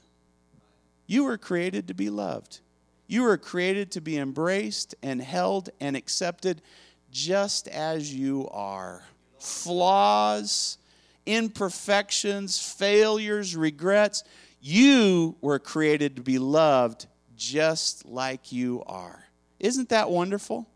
You 1.07 1.23
were 1.23 1.37
created 1.37 1.87
to 1.87 1.93
be 1.93 2.09
loved. 2.09 2.59
You 3.07 3.23
were 3.23 3.37
created 3.37 3.91
to 3.91 4.01
be 4.01 4.17
embraced 4.17 4.95
and 5.01 5.21
held 5.21 5.69
and 5.79 5.95
accepted 5.95 6.61
just 7.11 7.67
as 7.69 8.13
you 8.13 8.47
are. 8.51 9.03
Flaws, 9.39 10.77
imperfections, 11.25 12.59
failures, 12.59 13.55
regrets. 13.55 14.23
You 14.59 15.35
were 15.41 15.59
created 15.59 16.15
to 16.17 16.21
be 16.21 16.39
loved 16.39 17.07
just 17.35 18.05
like 18.05 18.51
you 18.51 18.83
are. 18.87 19.23
Isn't 19.59 19.89
that 19.89 20.09
wonderful? 20.09 20.67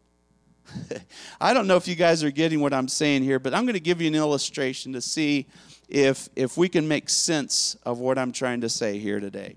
I 1.41 1.53
don't 1.53 1.67
know 1.67 1.75
if 1.77 1.87
you 1.87 1.95
guys 1.95 2.23
are 2.23 2.31
getting 2.31 2.61
what 2.61 2.73
I'm 2.73 2.87
saying 2.87 3.23
here, 3.23 3.39
but 3.39 3.53
I'm 3.53 3.63
going 3.63 3.73
to 3.73 3.79
give 3.79 4.01
you 4.01 4.07
an 4.07 4.15
illustration 4.15 4.93
to 4.93 5.01
see 5.01 5.47
if, 5.89 6.29
if 6.35 6.57
we 6.57 6.69
can 6.69 6.87
make 6.87 7.09
sense 7.09 7.75
of 7.83 7.99
what 7.99 8.17
I'm 8.17 8.31
trying 8.31 8.61
to 8.61 8.69
say 8.69 8.97
here 8.97 9.19
today. 9.19 9.55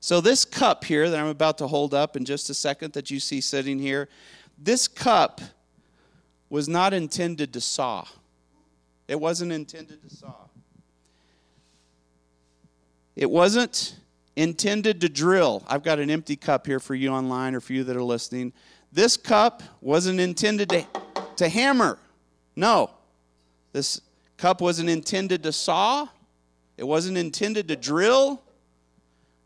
So, 0.00 0.20
this 0.20 0.44
cup 0.44 0.84
here 0.84 1.08
that 1.08 1.20
I'm 1.20 1.28
about 1.28 1.58
to 1.58 1.68
hold 1.68 1.94
up 1.94 2.16
in 2.16 2.24
just 2.24 2.50
a 2.50 2.54
second 2.54 2.92
that 2.94 3.08
you 3.08 3.20
see 3.20 3.40
sitting 3.40 3.78
here, 3.78 4.08
this 4.58 4.88
cup 4.88 5.40
was 6.50 6.68
not 6.68 6.92
intended 6.92 7.52
to 7.52 7.60
saw. 7.60 8.04
It 9.06 9.20
wasn't 9.20 9.52
intended 9.52 10.02
to 10.02 10.10
saw. 10.14 10.34
It 13.16 13.30
wasn't 13.30 13.96
intended 14.36 15.00
to 15.02 15.08
drill. 15.08 15.62
I've 15.68 15.82
got 15.82 15.98
an 15.98 16.10
empty 16.10 16.36
cup 16.36 16.66
here 16.66 16.80
for 16.80 16.94
you 16.94 17.10
online 17.10 17.54
or 17.54 17.60
for 17.60 17.72
you 17.72 17.84
that 17.84 17.96
are 17.96 18.02
listening. 18.02 18.52
This 18.90 19.16
cup 19.16 19.62
wasn't 19.80 20.20
intended 20.20 20.68
to, 20.70 20.86
to 21.36 21.48
hammer. 21.48 21.98
No. 22.56 22.90
This 23.72 24.00
cup 24.36 24.60
wasn't 24.60 24.88
intended 24.88 25.42
to 25.42 25.52
saw. 25.52 26.08
It 26.76 26.84
wasn't 26.84 27.18
intended 27.18 27.68
to 27.68 27.76
drill. 27.76 28.42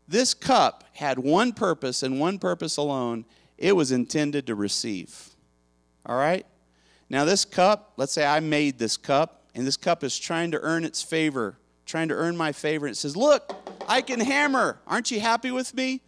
This 0.07 0.33
cup 0.33 0.85
had 0.93 1.19
one 1.19 1.51
purpose 1.51 2.03
and 2.03 2.19
one 2.19 2.39
purpose 2.39 2.77
alone 2.77 3.25
it 3.57 3.75
was 3.75 3.91
intended 3.91 4.47
to 4.47 4.55
receive. 4.55 5.29
All 6.05 6.15
right? 6.15 6.45
Now, 7.09 7.25
this 7.25 7.45
cup, 7.45 7.93
let's 7.97 8.11
say 8.11 8.25
I 8.25 8.39
made 8.39 8.77
this 8.77 8.97
cup, 8.97 9.49
and 9.55 9.65
this 9.65 9.77
cup 9.77 10.03
is 10.03 10.17
trying 10.17 10.51
to 10.51 10.59
earn 10.59 10.83
its 10.83 11.01
favor, 11.01 11.57
trying 11.87 12.09
to 12.09 12.13
earn 12.13 12.37
my 12.37 12.51
favor. 12.51 12.85
And 12.85 12.93
it 12.93 12.97
says, 12.97 13.17
Look, 13.17 13.55
I 13.87 14.01
can 14.01 14.19
hammer. 14.19 14.77
Aren't 14.85 15.09
you 15.09 15.19
happy 15.19 15.49
with 15.49 15.73
me? 15.73 16.01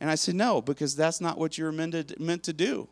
And 0.00 0.08
I 0.08 0.14
said, 0.14 0.36
No, 0.36 0.62
because 0.62 0.94
that's 0.94 1.20
not 1.20 1.38
what 1.38 1.58
you 1.58 1.64
were 1.64 1.72
meant 1.72 2.08
to, 2.08 2.22
meant 2.22 2.44
to 2.44 2.52
do. 2.52 2.88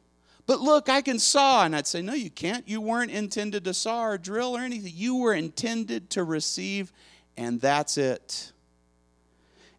But 0.47 0.61
look, 0.61 0.89
I 0.89 1.03
can 1.03 1.21
saw. 1.21 1.65
And 1.65 1.77
I'd 1.77 1.87
say, 1.87 2.03
No, 2.03 2.15
you 2.15 2.31
can't. 2.31 2.67
You 2.67 2.81
weren't 2.81 3.13
intended 3.13 3.65
to 3.65 3.75
saw 3.75 4.03
or 4.03 4.19
drill 4.19 4.57
or 4.57 4.61
anything. 4.61 4.93
You 4.97 5.17
were 5.17 5.35
intended 5.35 6.11
to 6.11 6.25
receive, 6.25 6.93
and 7.37 7.61
that's 7.61 7.97
it. 7.97 8.51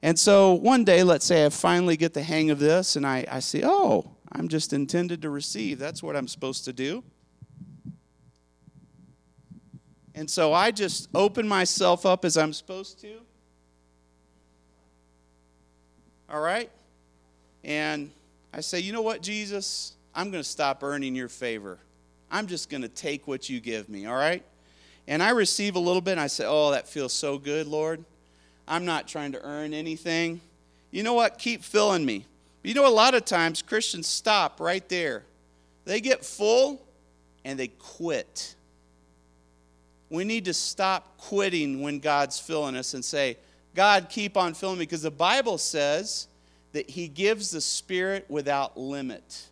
And 0.04 0.18
so 0.18 0.54
one 0.54 0.84
day, 0.84 1.04
let's 1.04 1.26
say 1.26 1.46
I 1.46 1.50
finally 1.50 1.96
get 1.96 2.14
the 2.14 2.24
hang 2.24 2.50
of 2.50 2.60
this 2.60 2.96
and 2.96 3.06
I, 3.06 3.26
I 3.30 3.40
see, 3.40 3.62
oh, 3.64 4.10
I'm 4.32 4.48
just 4.48 4.74
intended 4.74 5.22
to 5.22 5.30
receive. 5.30 5.78
That's 5.78 6.02
what 6.02 6.16
I'm 6.16 6.28
supposed 6.28 6.66
to 6.66 6.74
do. 6.74 7.04
And 10.14 10.30
so 10.30 10.54
I 10.54 10.72
just 10.72 11.10
open 11.16 11.48
myself 11.48 12.06
up 12.06 12.26
as 12.26 12.38
I'm 12.38 12.54
supposed 12.54 13.00
to. 13.02 13.18
All 16.30 16.42
right? 16.42 16.70
And 17.64 18.12
I 18.54 18.62
say, 18.62 18.80
you 18.80 18.94
know 18.94 19.02
what, 19.02 19.22
Jesus? 19.22 19.94
I'm 20.14 20.32
going 20.32 20.44
to 20.44 20.50
stop 20.50 20.84
earning 20.84 21.16
your 21.16 21.30
favor. 21.30 21.78
I'm 22.30 22.48
just 22.48 22.70
going 22.70 22.82
to 22.82 22.90
take 22.90 23.28
what 23.28 23.50
you 23.50 23.60
give 23.60 23.90
me, 23.90 24.06
all 24.06 24.16
right? 24.16 24.44
And 25.08 25.22
I 25.22 25.32
receive 25.32 25.76
a 25.76 25.80
little 25.80 26.02
bit 26.02 26.12
and 26.12 26.22
I 26.22 26.28
say, 26.28 26.46
oh, 26.48 26.72
that 26.72 26.88
feels 26.88 27.14
so 27.14 27.38
good, 27.38 27.68
Lord. 27.68 28.04
I'm 28.68 28.86
not 28.86 29.08
trying 29.08 29.34
to 29.34 29.44
earn 29.44 29.74
anything. 29.74 30.40
You 30.92 31.04
know 31.04 31.14
what? 31.14 31.38
Keep 31.38 31.64
filling 31.64 32.06
me. 32.06 32.26
You 32.64 32.74
know, 32.74 32.88
a 32.88 32.90
lot 32.90 33.16
of 33.16 33.26
times 33.26 33.62
Christians 33.62 34.08
stop 34.08 34.60
right 34.60 34.88
there. 34.88 35.24
They 35.86 36.00
get 36.00 36.24
full 36.24 36.82
and 37.44 37.60
they 37.60 37.70
quit. 37.70 38.56
We 40.12 40.26
need 40.26 40.44
to 40.46 40.54
stop 40.54 41.18
quitting 41.18 41.82
when 41.82 42.00
God's 42.00 42.38
filling 42.38 42.76
us 42.76 42.94
and 42.94 43.04
say, 43.04 43.38
God, 43.74 44.08
keep 44.10 44.36
on 44.36 44.54
filling 44.54 44.78
me. 44.78 44.84
Because 44.84 45.04
the 45.04 45.10
Bible 45.10 45.58
says 45.58 46.28
that 46.74 46.90
He 46.90 47.08
gives 47.08 47.50
the 47.50 47.62
Spirit 47.62 48.26
without 48.28 48.78
limit. 48.78 49.48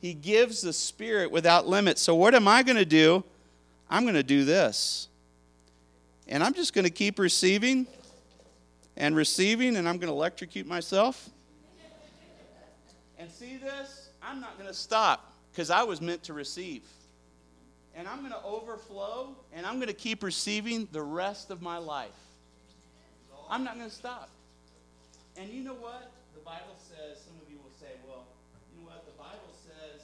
He 0.00 0.12
gives 0.12 0.60
the 0.60 0.72
Spirit 0.72 1.30
without 1.30 1.68
limit. 1.68 1.98
So, 1.98 2.16
what 2.16 2.34
am 2.34 2.48
I 2.48 2.64
going 2.64 2.76
to 2.76 2.84
do? 2.84 3.22
I'm 3.88 4.02
going 4.02 4.16
to 4.16 4.24
do 4.24 4.44
this. 4.44 5.06
And 6.26 6.42
I'm 6.42 6.52
just 6.52 6.74
going 6.74 6.84
to 6.84 6.90
keep 6.90 7.20
receiving 7.20 7.86
and 8.96 9.14
receiving, 9.14 9.76
and 9.76 9.88
I'm 9.88 9.98
going 9.98 10.08
to 10.08 10.14
electrocute 10.14 10.66
myself. 10.66 11.30
And 13.20 13.30
see 13.30 13.56
this? 13.56 14.08
I'm 14.20 14.40
not 14.40 14.58
going 14.58 14.68
to 14.68 14.74
stop 14.74 15.32
because 15.52 15.70
I 15.70 15.84
was 15.84 16.00
meant 16.00 16.24
to 16.24 16.32
receive. 16.32 16.82
And 17.96 18.06
I'm 18.06 18.20
going 18.20 18.32
to 18.32 18.42
overflow, 18.44 19.34
and 19.54 19.64
I'm 19.64 19.76
going 19.76 19.88
to 19.88 19.94
keep 19.94 20.22
receiving 20.22 20.86
the 20.92 21.02
rest 21.02 21.50
of 21.50 21.62
my 21.62 21.78
life. 21.78 22.10
I'm 23.48 23.64
not 23.64 23.76
going 23.76 23.88
to 23.88 23.94
stop. 23.94 24.28
And 25.36 25.50
you 25.50 25.62
know 25.62 25.74
what? 25.74 26.10
The 26.34 26.40
Bible 26.40 26.76
says, 26.76 27.22
some 27.24 27.34
of 27.42 27.50
you 27.50 27.56
will 27.56 27.72
say, 27.80 27.94
well, 28.06 28.24
you 28.74 28.82
know 28.82 28.90
what? 28.90 29.04
The 29.06 29.18
Bible 29.18 29.54
says 29.64 30.02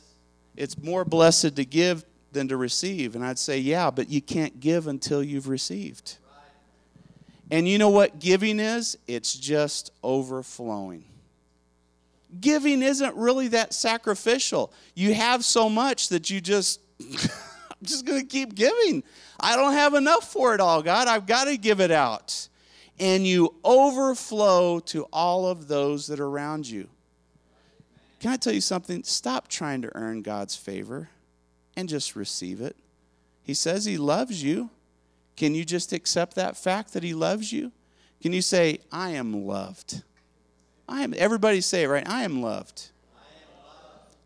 it's 0.57 0.79
more 0.79 1.05
blessed 1.05 1.57
to 1.57 1.65
give 1.65 2.05
than 2.33 2.49
to 2.49 2.57
receive. 2.57 3.15
And 3.15 3.25
I'd 3.25 3.39
say, 3.39 3.59
yeah, 3.59 3.91
but 3.91 4.09
you 4.09 4.21
can't 4.21 4.61
give 4.61 4.87
until 4.87 5.23
you've 5.23 5.49
received. 5.49 6.17
And 7.51 7.69
you 7.69 7.77
know 7.77 7.91
what 7.91 8.19
giving 8.19 8.59
is? 8.59 8.97
It's 9.07 9.35
just 9.35 9.93
overflowing. 10.03 11.05
Giving 12.41 12.81
isn't 12.81 13.15
really 13.15 13.49
that 13.49 13.75
sacrificial. 13.75 14.73
You 14.95 15.13
have 15.13 15.45
so 15.45 15.69
much 15.69 16.09
that 16.09 16.31
you 16.31 16.41
just, 16.41 16.81
just 17.83 18.07
going 18.07 18.21
to 18.21 18.27
keep 18.27 18.55
giving. 18.55 19.03
I 19.41 19.57
don't 19.57 19.73
have 19.75 19.95
enough 19.95 20.31
for 20.31 20.55
it 20.55 20.61
all, 20.61 20.83
God. 20.83 21.09
I've 21.09 21.27
got 21.27 21.45
to 21.45 21.57
give 21.57 21.81
it 21.81 21.91
out. 21.91 22.49
And 22.99 23.27
you 23.27 23.55
overflow 23.65 24.81
to 24.81 25.05
all 25.12 25.47
of 25.47 25.69
those 25.69 26.07
that 26.07 26.21
are 26.21 26.27
around 26.27 26.69
you. 26.69 26.89
Can 28.21 28.31
I 28.31 28.37
tell 28.37 28.53
you 28.53 28.61
something? 28.61 29.03
Stop 29.03 29.49
trying 29.49 29.83
to 29.83 29.91
earn 29.97 30.23
God's 30.23 30.55
favor 30.55 31.09
and 31.77 31.89
just 31.89 32.15
receive 32.15 32.61
it. 32.61 32.77
He 33.43 33.55
says 33.55 33.85
He 33.85 33.97
loves 33.97 34.43
you. 34.43 34.71
Can 35.37 35.55
you 35.55 35.65
just 35.65 35.93
accept 35.93 36.37
that 36.37 36.57
fact 36.57 36.93
that 36.93 37.03
He 37.03 37.15
loves 37.15 37.53
you? 37.53 37.73
Can 38.21 38.33
you 38.33 38.43
say, 38.43 38.79
I 38.93 39.11
am 39.11 39.47
loved? 39.47 40.03
I 40.89 41.03
am, 41.03 41.15
everybody 41.17 41.61
say 41.61 41.83
it, 41.83 41.89
right? 41.89 42.09
I 42.09 42.23
am 42.23 42.43
loved. 42.43 42.91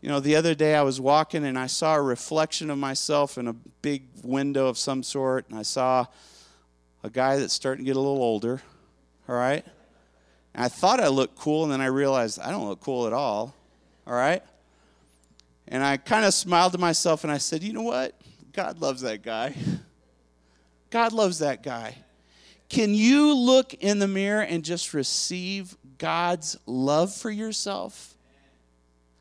You 0.01 0.09
know, 0.09 0.19
the 0.19 0.35
other 0.35 0.53
day 0.53 0.75
I 0.75 0.83
was 0.83 1.01
walking 1.01 1.45
and 1.45 1.57
I 1.57 1.67
saw 1.67 1.95
a 1.95 2.01
reflection 2.01 2.69
of 2.69 2.77
myself 2.77 3.37
in 3.37 3.47
a 3.47 3.53
big 3.53 4.03
window 4.23 4.67
of 4.67 4.77
some 4.77 5.01
sort, 5.01 5.49
and 5.49 5.57
I 5.57 5.63
saw 5.63 6.05
a 7.03 7.09
guy 7.09 7.37
that's 7.37 7.53
starting 7.53 7.85
to 7.85 7.89
get 7.89 7.95
a 7.95 7.99
little 7.99 8.21
older, 8.21 8.61
all 9.27 9.35
right? 9.35 9.65
And 10.53 10.63
I 10.63 10.67
thought 10.67 10.99
I 10.99 11.07
looked 11.07 11.35
cool, 11.35 11.63
and 11.63 11.71
then 11.71 11.81
I 11.81 11.87
realized 11.87 12.39
I 12.39 12.51
don't 12.51 12.67
look 12.67 12.81
cool 12.81 13.07
at 13.07 13.13
all, 13.13 13.55
all 14.05 14.13
right? 14.13 14.43
And 15.67 15.83
I 15.83 15.97
kind 15.97 16.25
of 16.25 16.33
smiled 16.33 16.73
to 16.73 16.77
myself 16.77 17.23
and 17.23 17.31
I 17.31 17.37
said, 17.37 17.63
You 17.63 17.73
know 17.73 17.81
what? 17.81 18.15
God 18.53 18.79
loves 18.79 19.01
that 19.01 19.21
guy. 19.21 19.53
God 20.89 21.11
loves 21.11 21.39
that 21.39 21.63
guy. 21.63 21.97
Can 22.69 22.93
you 22.93 23.33
look 23.33 23.73
in 23.73 23.99
the 23.99 24.07
mirror 24.07 24.41
and 24.41 24.63
just 24.63 24.93
receive 24.93 25.77
God's 25.97 26.57
love 26.65 27.13
for 27.13 27.29
yourself? 27.29 28.16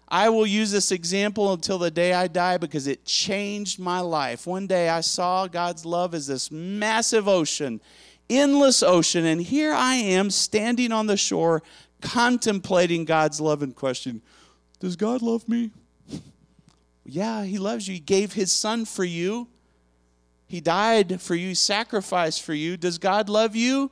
I 0.09 0.29
will 0.29 0.47
use 0.47 0.71
this 0.71 0.93
example 0.93 1.53
until 1.53 1.79
the 1.79 1.91
day 1.91 2.13
I 2.13 2.29
die 2.29 2.59
because 2.59 2.87
it 2.87 3.05
changed 3.05 3.79
my 3.79 4.01
life. 4.01 4.47
One 4.47 4.67
day 4.67 4.89
I 4.89 5.01
saw 5.01 5.47
God's 5.47 5.85
love 5.85 6.15
as 6.15 6.29
this 6.29 6.51
massive 6.51 7.27
ocean 7.27 7.81
endless 8.29 8.83
ocean, 8.83 9.25
and 9.25 9.41
here 9.41 9.73
I 9.73 9.95
am 9.95 10.31
standing 10.31 10.93
on 10.93 11.07
the 11.07 11.17
shore 11.17 11.63
contemplating 12.01 13.05
God's 13.05 13.41
love 13.41 13.63
and 13.63 13.75
question 13.75 14.23
Does 14.81 14.97
God 14.97 15.23
love 15.23 15.49
me? 15.49 15.71
yeah, 17.05 17.45
He 17.45 17.59
loves 17.59 17.89
you. 17.89 17.95
He 17.95 18.01
gave 18.01 18.33
His 18.33 18.53
Son 18.53 18.85
for 18.85 19.05
you, 19.05 19.49
He 20.47 20.61
died 20.61 21.21
for 21.21 21.35
you, 21.35 21.55
sacrificed 21.55 22.43
for 22.43 22.55
you. 22.55 22.77
Does 22.77 22.99
God 22.99 23.29
love 23.29 23.57
you? 23.57 23.91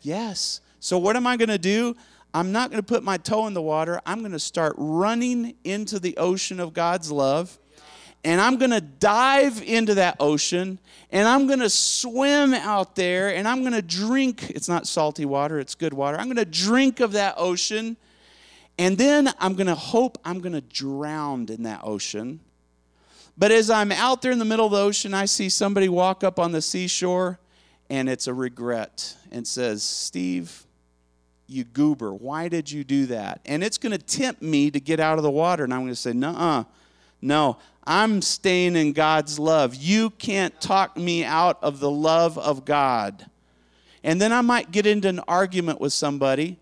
Yes. 0.00 0.60
So, 0.80 0.98
what 0.98 1.14
am 1.14 1.26
I 1.26 1.36
going 1.36 1.48
to 1.48 1.58
do? 1.58 1.96
I'm 2.34 2.52
not 2.52 2.70
going 2.70 2.82
to 2.82 2.86
put 2.86 3.02
my 3.02 3.18
toe 3.18 3.46
in 3.46 3.54
the 3.54 3.62
water. 3.62 4.00
I'm 4.06 4.20
going 4.20 4.32
to 4.32 4.38
start 4.38 4.74
running 4.78 5.54
into 5.64 5.98
the 5.98 6.16
ocean 6.16 6.60
of 6.60 6.72
God's 6.72 7.10
love 7.10 7.58
and 8.24 8.40
I'm 8.40 8.56
going 8.56 8.70
to 8.70 8.80
dive 8.80 9.62
into 9.62 9.94
that 9.94 10.16
ocean 10.20 10.78
and 11.10 11.26
I'm 11.26 11.46
going 11.46 11.58
to 11.58 11.70
swim 11.70 12.54
out 12.54 12.94
there 12.94 13.34
and 13.34 13.48
I'm 13.48 13.60
going 13.60 13.72
to 13.72 13.82
drink. 13.82 14.50
It's 14.50 14.68
not 14.68 14.86
salty 14.86 15.24
water, 15.24 15.58
it's 15.58 15.74
good 15.74 15.92
water. 15.92 16.18
I'm 16.18 16.26
going 16.26 16.36
to 16.36 16.44
drink 16.44 17.00
of 17.00 17.12
that 17.12 17.34
ocean 17.36 17.96
and 18.78 18.96
then 18.96 19.30
I'm 19.38 19.54
going 19.54 19.66
to 19.66 19.74
hope 19.74 20.18
I'm 20.24 20.40
going 20.40 20.54
to 20.54 20.60
drown 20.60 21.46
in 21.48 21.64
that 21.64 21.80
ocean. 21.82 22.40
But 23.36 23.50
as 23.50 23.70
I'm 23.70 23.90
out 23.92 24.22
there 24.22 24.32
in 24.32 24.38
the 24.38 24.44
middle 24.44 24.66
of 24.66 24.72
the 24.72 24.78
ocean, 24.78 25.14
I 25.14 25.24
see 25.24 25.48
somebody 25.48 25.88
walk 25.88 26.22
up 26.22 26.38
on 26.38 26.52
the 26.52 26.62
seashore 26.62 27.40
and 27.90 28.08
it's 28.08 28.26
a 28.26 28.34
regret 28.34 29.16
and 29.30 29.46
says, 29.46 29.82
Steve, 29.82 30.64
you 31.52 31.64
goober, 31.64 32.12
why 32.12 32.48
did 32.48 32.70
you 32.70 32.82
do 32.84 33.06
that? 33.06 33.40
And 33.44 33.62
it's 33.62 33.78
going 33.78 33.92
to 33.92 33.98
tempt 33.98 34.42
me 34.42 34.70
to 34.70 34.80
get 34.80 34.98
out 34.98 35.18
of 35.18 35.22
the 35.22 35.30
water. 35.30 35.64
And 35.64 35.72
I'm 35.72 35.80
going 35.80 35.92
to 35.92 35.96
say, 35.96 36.12
"Nuh-uh, 36.12 36.64
no, 37.20 37.58
I'm 37.84 38.22
staying 38.22 38.76
in 38.76 38.92
God's 38.92 39.38
love. 39.38 39.74
You 39.74 40.10
can't 40.10 40.58
talk 40.60 40.96
me 40.96 41.24
out 41.24 41.58
of 41.62 41.80
the 41.80 41.90
love 41.90 42.38
of 42.38 42.64
God. 42.64 43.26
And 44.04 44.20
then 44.20 44.32
I 44.32 44.40
might 44.40 44.72
get 44.72 44.86
into 44.86 45.08
an 45.08 45.20
argument 45.20 45.80
with 45.80 45.92
somebody 45.92 46.58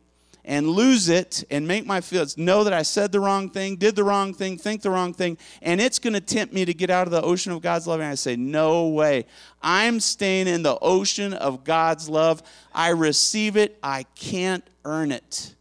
and 0.51 0.69
lose 0.69 1.09
it 1.09 1.45
and 1.49 1.69
make 1.69 1.87
my 1.87 2.01
feelings 2.01 2.37
know 2.37 2.65
that 2.65 2.73
I 2.73 2.83
said 2.83 3.13
the 3.13 3.21
wrong 3.21 3.51
thing, 3.51 3.77
did 3.77 3.95
the 3.95 4.03
wrong 4.03 4.35
thing, 4.35 4.59
think 4.59 4.83
the 4.83 4.91
wrong 4.91 5.15
thing, 5.15 5.39
and 5.63 5.81
it's 5.81 6.01
going 6.01 6.15
to 6.15 6.21
tempt 6.21 6.53
me 6.53 6.65
to 6.65 6.75
get 6.75 6.91
out 6.91 7.07
of 7.07 7.13
the 7.13 7.23
ocean 7.23 7.53
of 7.53 7.63
God's 7.63 7.87
love. 7.87 8.01
And 8.01 8.09
I 8.09 8.17
say, 8.17 8.35
No 8.35 8.89
way. 8.89 9.27
I'm 9.63 10.01
staying 10.01 10.49
in 10.49 10.65
the 10.65 10.77
ocean 10.83 11.35
of 11.35 11.63
God's 11.63 12.09
love. 12.09 12.43
I 12.75 12.89
receive 12.89 13.57
it, 13.57 13.79
I 13.81 14.03
can't 14.17 14.69
earn 14.85 15.13
it. 15.13 15.55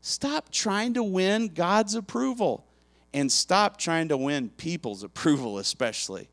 Stop 0.00 0.50
trying 0.50 0.94
to 0.94 1.04
win 1.04 1.46
God's 1.46 1.94
approval 1.94 2.66
and 3.14 3.30
stop 3.30 3.78
trying 3.78 4.08
to 4.08 4.16
win 4.16 4.48
people's 4.48 5.04
approval, 5.04 5.58
especially. 5.58 6.28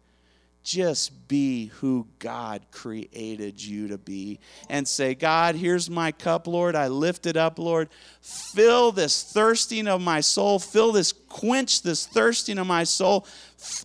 Just 0.66 1.28
be 1.28 1.68
who 1.68 2.08
God 2.18 2.66
created 2.72 3.64
you 3.64 3.90
to 3.90 4.00
be 4.00 4.40
and 4.68 4.88
say, 4.88 5.14
God, 5.14 5.54
here's 5.54 5.92
my 5.92 6.12
cup, 6.12 6.48
Lord. 6.48 6.76
I 6.76 6.88
lift 6.88 7.28
it 7.28 7.38
up, 7.38 7.60
Lord. 7.60 7.88
Fill 8.20 8.92
this 8.92 9.22
thirsting 9.22 9.88
of 9.88 10.02
my 10.02 10.22
soul. 10.22 10.58
Fill 10.58 10.92
this, 10.92 11.12
quench 11.12 11.84
this 11.84 12.08
thirsting 12.08 12.58
of 12.58 12.66
my 12.66 12.84
soul. 12.84 13.28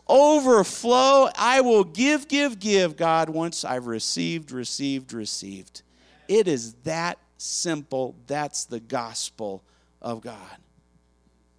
Overflow. 0.08 1.28
I 1.36 1.60
will 1.60 1.84
give, 1.84 2.28
give, 2.28 2.58
give, 2.58 2.96
God, 2.96 3.28
once 3.28 3.62
I've 3.62 3.86
received, 3.86 4.50
received, 4.50 5.12
received. 5.12 5.82
It 6.28 6.48
is 6.48 6.72
that 6.84 7.18
simple. 7.36 8.16
That's 8.26 8.64
the 8.64 8.80
gospel 8.80 9.62
of 10.00 10.22
God. 10.22 10.56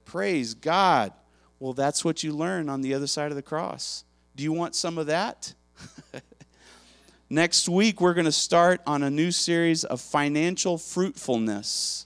Praise 0.03 0.55
God. 0.55 1.13
Well, 1.59 1.73
that's 1.73 2.03
what 2.03 2.23
you 2.23 2.33
learn 2.33 2.69
on 2.69 2.81
the 2.81 2.95
other 2.95 3.05
side 3.05 3.29
of 3.29 3.35
the 3.35 3.43
cross. 3.43 4.03
Do 4.35 4.43
you 4.43 4.53
want 4.53 4.75
some 4.75 4.97
of 4.97 5.07
that? 5.07 5.53
Next 7.29 7.67
week, 7.67 7.99
we're 7.99 8.13
going 8.13 8.25
to 8.25 8.31
start 8.31 8.81
on 8.87 9.03
a 9.03 9.09
new 9.09 9.31
series 9.31 9.83
of 9.83 9.99
financial 9.99 10.77
fruitfulness. 10.77 12.05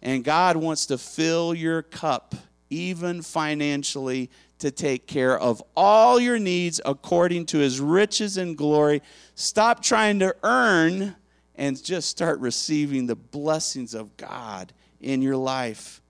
And 0.00 0.24
God 0.24 0.56
wants 0.56 0.86
to 0.86 0.98
fill 0.98 1.54
your 1.54 1.82
cup, 1.82 2.34
even 2.70 3.22
financially, 3.22 4.30
to 4.58 4.70
take 4.70 5.06
care 5.06 5.38
of 5.38 5.62
all 5.76 6.18
your 6.18 6.38
needs 6.38 6.80
according 6.84 7.46
to 7.46 7.58
his 7.58 7.80
riches 7.80 8.36
and 8.36 8.56
glory. 8.56 9.02
Stop 9.34 9.82
trying 9.82 10.20
to 10.20 10.34
earn 10.42 11.16
and 11.56 11.82
just 11.82 12.08
start 12.08 12.38
receiving 12.40 13.06
the 13.06 13.16
blessings 13.16 13.92
of 13.92 14.16
God 14.16 14.72
in 15.00 15.20
your 15.20 15.36
life. 15.36 16.00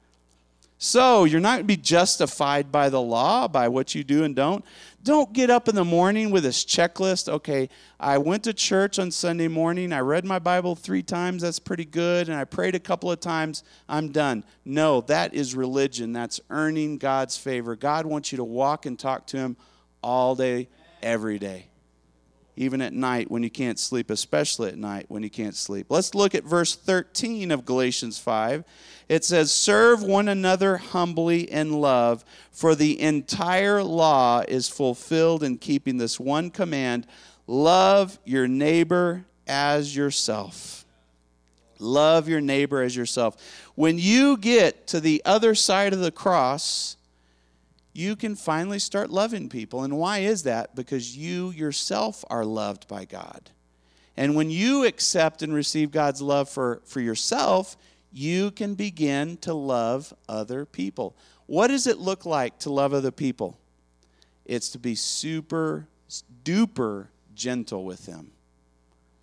So 0.78 1.22
you're 1.22 1.40
not 1.40 1.52
going 1.52 1.60
to 1.60 1.64
be 1.64 1.76
justified 1.76 2.72
by 2.72 2.88
the 2.88 3.00
law, 3.00 3.46
by 3.46 3.68
what 3.68 3.94
you 3.94 4.02
do 4.02 4.24
and 4.24 4.34
don't. 4.34 4.64
Don't 5.04 5.32
get 5.32 5.50
up 5.50 5.68
in 5.68 5.74
the 5.74 5.84
morning 5.84 6.30
with 6.30 6.44
this 6.44 6.64
checklist. 6.64 7.28
Okay, 7.28 7.68
I 7.98 8.18
went 8.18 8.44
to 8.44 8.52
church 8.52 9.00
on 9.00 9.10
Sunday 9.10 9.48
morning. 9.48 9.92
I 9.92 9.98
read 9.98 10.24
my 10.24 10.38
Bible 10.38 10.76
three 10.76 11.02
times. 11.02 11.42
That's 11.42 11.58
pretty 11.58 11.84
good. 11.84 12.28
And 12.28 12.38
I 12.38 12.44
prayed 12.44 12.76
a 12.76 12.80
couple 12.80 13.10
of 13.10 13.18
times. 13.18 13.64
I'm 13.88 14.12
done. 14.12 14.44
No, 14.64 15.00
that 15.02 15.34
is 15.34 15.56
religion. 15.56 16.12
That's 16.12 16.40
earning 16.50 16.98
God's 16.98 17.36
favor. 17.36 17.74
God 17.74 18.06
wants 18.06 18.30
you 18.30 18.36
to 18.36 18.44
walk 18.44 18.86
and 18.86 18.96
talk 18.96 19.26
to 19.28 19.38
Him 19.38 19.56
all 20.04 20.36
day, 20.36 20.68
every 21.02 21.40
day 21.40 21.71
even 22.56 22.80
at 22.82 22.92
night 22.92 23.30
when 23.30 23.42
you 23.42 23.50
can't 23.50 23.78
sleep, 23.78 24.10
especially 24.10 24.68
at 24.68 24.76
night 24.76 25.06
when 25.08 25.22
you 25.22 25.30
can't 25.30 25.54
sleep. 25.54 25.86
Let's 25.88 26.14
look 26.14 26.34
at 26.34 26.44
verse 26.44 26.74
13 26.74 27.50
of 27.50 27.64
Galatians 27.64 28.18
5. 28.18 28.64
It 29.08 29.24
says, 29.24 29.50
Serve 29.50 30.02
one 30.02 30.28
another 30.28 30.76
humbly 30.76 31.50
in 31.50 31.72
love, 31.72 32.24
for 32.50 32.74
the 32.74 33.00
entire 33.00 33.82
law 33.82 34.42
is 34.46 34.68
fulfilled 34.68 35.42
in 35.42 35.58
keeping 35.58 35.96
this 35.96 36.20
one 36.20 36.50
command 36.50 37.06
love 37.46 38.18
your 38.24 38.46
neighbor 38.46 39.24
as 39.46 39.94
yourself. 39.96 40.84
Love 41.78 42.28
your 42.28 42.40
neighbor 42.40 42.80
as 42.80 42.94
yourself. 42.94 43.36
When 43.74 43.98
you 43.98 44.36
get 44.36 44.86
to 44.88 45.00
the 45.00 45.20
other 45.24 45.54
side 45.54 45.92
of 45.92 45.98
the 45.98 46.12
cross, 46.12 46.96
you 47.92 48.16
can 48.16 48.34
finally 48.36 48.78
start 48.78 49.10
loving 49.10 49.48
people. 49.48 49.82
And 49.82 49.98
why 49.98 50.18
is 50.18 50.44
that? 50.44 50.74
Because 50.74 51.16
you 51.16 51.50
yourself 51.50 52.24
are 52.30 52.44
loved 52.44 52.88
by 52.88 53.04
God. 53.04 53.50
And 54.16 54.34
when 54.34 54.50
you 54.50 54.84
accept 54.84 55.42
and 55.42 55.52
receive 55.52 55.90
God's 55.90 56.20
love 56.20 56.48
for, 56.48 56.80
for 56.84 57.00
yourself, 57.00 57.76
you 58.12 58.50
can 58.50 58.74
begin 58.74 59.36
to 59.38 59.54
love 59.54 60.12
other 60.28 60.64
people. 60.64 61.16
What 61.46 61.68
does 61.68 61.86
it 61.86 61.98
look 61.98 62.26
like 62.26 62.58
to 62.60 62.70
love 62.70 62.92
other 62.92 63.10
people? 63.10 63.58
It's 64.44 64.70
to 64.70 64.78
be 64.78 64.94
super 64.94 65.86
duper 66.44 67.08
gentle 67.34 67.84
with 67.84 68.06
them. 68.06 68.32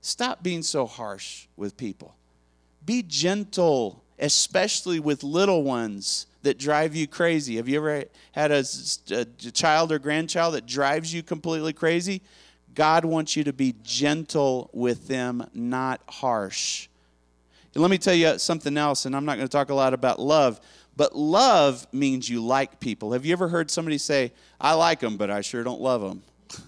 Stop 0.01 0.41
being 0.41 0.63
so 0.63 0.85
harsh 0.85 1.47
with 1.55 1.77
people. 1.77 2.15
Be 2.85 3.03
gentle, 3.03 4.03
especially 4.17 4.99
with 4.99 5.23
little 5.23 5.63
ones 5.63 6.25
that 6.43 6.57
drive 6.57 6.95
you 6.95 7.07
crazy. 7.07 7.57
Have 7.57 7.67
you 7.67 7.77
ever 7.77 8.05
had 8.31 8.51
a, 8.51 8.63
a, 9.11 9.25
child 9.51 9.91
or 9.91 9.99
grandchild 9.99 10.53
that 10.53 10.65
drives 10.65 11.13
you 11.13 11.21
completely 11.21 11.73
crazy? 11.73 12.21
God 12.75 13.03
wants 13.03 13.35
you 13.35 13.43
to 13.43 13.53
be 13.53 13.75
gentle 13.83 14.69
with 14.73 15.07
them, 15.07 15.45
not 15.53 16.01
harsh. 16.07 16.87
And 17.73 17.81
let 17.81 17.91
me 17.91 17.97
tell 17.97 18.13
you 18.13 18.39
something 18.39 18.77
else, 18.77 19.05
and 19.05 19.15
I'm 19.15 19.25
not 19.25 19.35
going 19.35 19.47
to 19.47 19.51
talk 19.51 19.69
a 19.69 19.73
lot 19.73 19.93
about 19.93 20.19
love, 20.19 20.59
but 20.95 21.15
love 21.15 21.87
means 21.91 22.29
you 22.29 22.43
like 22.43 22.79
people. 22.79 23.13
Have 23.13 23.25
you 23.25 23.33
ever 23.33 23.47
heard 23.47 23.69
somebody 23.69 23.97
say, 23.97 24.31
I 24.59 24.73
like 24.73 24.99
them, 24.99 25.17
but 25.17 25.29
I 25.29 25.41
sure 25.41 25.63
don't 25.63 25.81
love 25.81 26.01
them? 26.01 26.23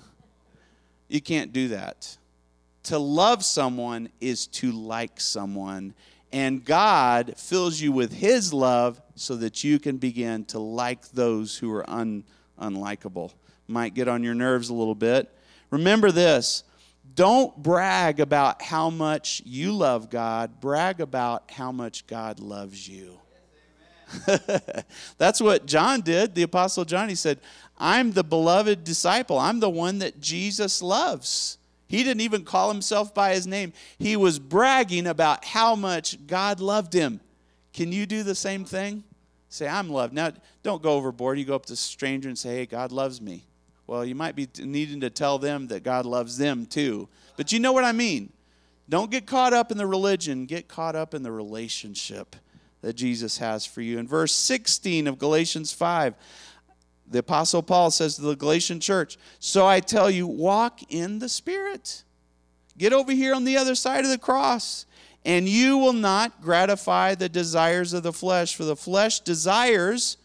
you 1.08 1.22
can't 1.22 1.54
do 1.54 1.70
that. 1.70 2.18
To 2.84 2.98
love 2.98 3.44
someone 3.44 4.10
is 4.20 4.48
to 4.48 4.72
like 4.72 5.20
someone 5.20 5.94
and 6.32 6.64
God 6.64 7.34
fills 7.38 7.80
you 7.80 7.92
with 7.92 8.14
His 8.14 8.54
love 8.54 9.01
so 9.16 9.36
that 9.38 9.64
you 9.64 9.80
can 9.80 9.98
begin 9.98 10.46
to 10.46 10.60
like 10.60 11.10
those 11.12 11.58
who 11.58 11.72
are 11.74 11.90
un, 11.90 12.24
unlikable. 12.60 13.34
Might 13.68 13.94
get 13.94 14.08
on 14.08 14.24
your 14.24 14.36
nerves 14.36 14.70
a 14.70 14.74
little 14.74 14.96
bit. 14.96 15.32
Remember 15.70 16.12
this 16.12 16.64
don't 17.14 17.56
brag 17.62 18.20
about 18.20 18.62
how 18.62 18.90
much 18.90 19.42
you 19.46 19.74
love 19.74 20.10
God, 20.10 20.62
brag 20.62 21.02
about 21.02 21.52
how 21.52 21.72
much 21.72 22.08
God 22.08 22.40
loves 22.40 22.88
you. 22.88 23.20
That's 25.18 25.42
what 25.42 25.66
John 25.66 26.02
did, 26.02 26.36
the 26.36 26.44
Apostle 26.44 26.86
John. 26.86 27.10
He 27.10 27.16
said, 27.16 27.40
I'm 27.78 28.12
the 28.12 28.24
beloved 28.24 28.84
disciple, 28.84 29.38
I'm 29.38 29.60
the 29.60 29.70
one 29.70 30.00
that 30.00 30.22
Jesus 30.22 30.82
loves. 30.82 31.58
He 31.88 32.04
didn't 32.04 32.22
even 32.22 32.46
call 32.46 32.72
himself 32.72 33.14
by 33.14 33.34
his 33.34 33.46
name. 33.46 33.74
He 34.00 34.16
was 34.16 34.40
bragging 34.40 35.08
about 35.08 35.44
how 35.44 35.76
much 35.76 36.26
God 36.26 36.62
loved 36.62 36.94
him. 36.94 37.20
Can 37.74 37.92
you 37.92 38.06
do 38.06 38.24
the 38.24 38.36
same 38.36 38.66
thing? 38.66 39.04
Say, 39.50 39.68
I'm 39.68 39.90
loved. 39.90 40.14
Now, 40.14 40.32
don't 40.64 40.82
go 40.82 40.94
overboard. 40.94 41.38
You 41.38 41.46
go 41.46 41.56
up 41.56 41.66
to 41.66 41.74
a 41.74 41.76
stranger 41.76 42.30
and 42.30 42.38
say, 42.38 42.56
hey, 42.56 42.66
God 42.66 42.92
loves 42.92 43.22
me. 43.22 43.46
Well, 43.86 44.06
you 44.06 44.16
might 44.16 44.36
be 44.36 44.48
needing 44.60 45.02
to 45.02 45.10
tell 45.10 45.38
them 45.38 45.68
that 45.68 45.84
God 45.84 46.06
loves 46.06 46.38
them 46.38 46.66
too. 46.66 47.10
But 47.36 47.52
you 47.52 47.60
know 47.60 47.74
what 47.74 47.84
I 47.84 47.92
mean. 47.92 48.32
Don't 48.88 49.12
get 49.12 49.26
caught 49.26 49.54
up 49.54 49.72
in 49.72 49.78
the 49.78 49.86
religion, 49.86 50.46
get 50.46 50.68
caught 50.68 50.96
up 50.96 51.14
in 51.14 51.24
the 51.24 51.32
relationship 51.32 52.36
that 52.82 52.94
Jesus 52.94 53.38
has 53.38 53.66
for 53.66 53.82
you. 53.82 54.00
In 54.00 54.08
verse 54.08 54.34
16 54.34 55.08
of 55.08 55.18
Galatians 55.20 55.72
5, 55.72 56.16
the 57.10 57.20
Apostle 57.20 57.62
Paul 57.62 57.92
says 57.92 58.16
to 58.16 58.22
the 58.22 58.36
Galatian 58.36 58.80
church, 58.80 59.18
So 59.40 59.68
I 59.68 59.82
tell 59.82 60.10
you, 60.10 60.26
walk 60.26 60.80
in 60.90 61.20
the 61.20 61.30
Spirit. 61.30 62.04
Get 62.78 62.94
over 62.94 63.12
here 63.12 63.36
on 63.36 63.44
the 63.44 63.58
other 63.58 63.76
side 63.76 64.06
of 64.06 64.10
the 64.10 64.18
cross. 64.18 64.86
And 65.24 65.48
you 65.48 65.78
will 65.78 65.94
not 65.94 66.42
gratify 66.42 67.16
the 67.16 67.30
desires 67.30 67.94
of 67.94 68.04
the 68.04 68.14
flesh, 68.14 68.56
for 68.56 68.64
the 68.64 68.76
flesh 68.76 69.20
desires 69.20 70.18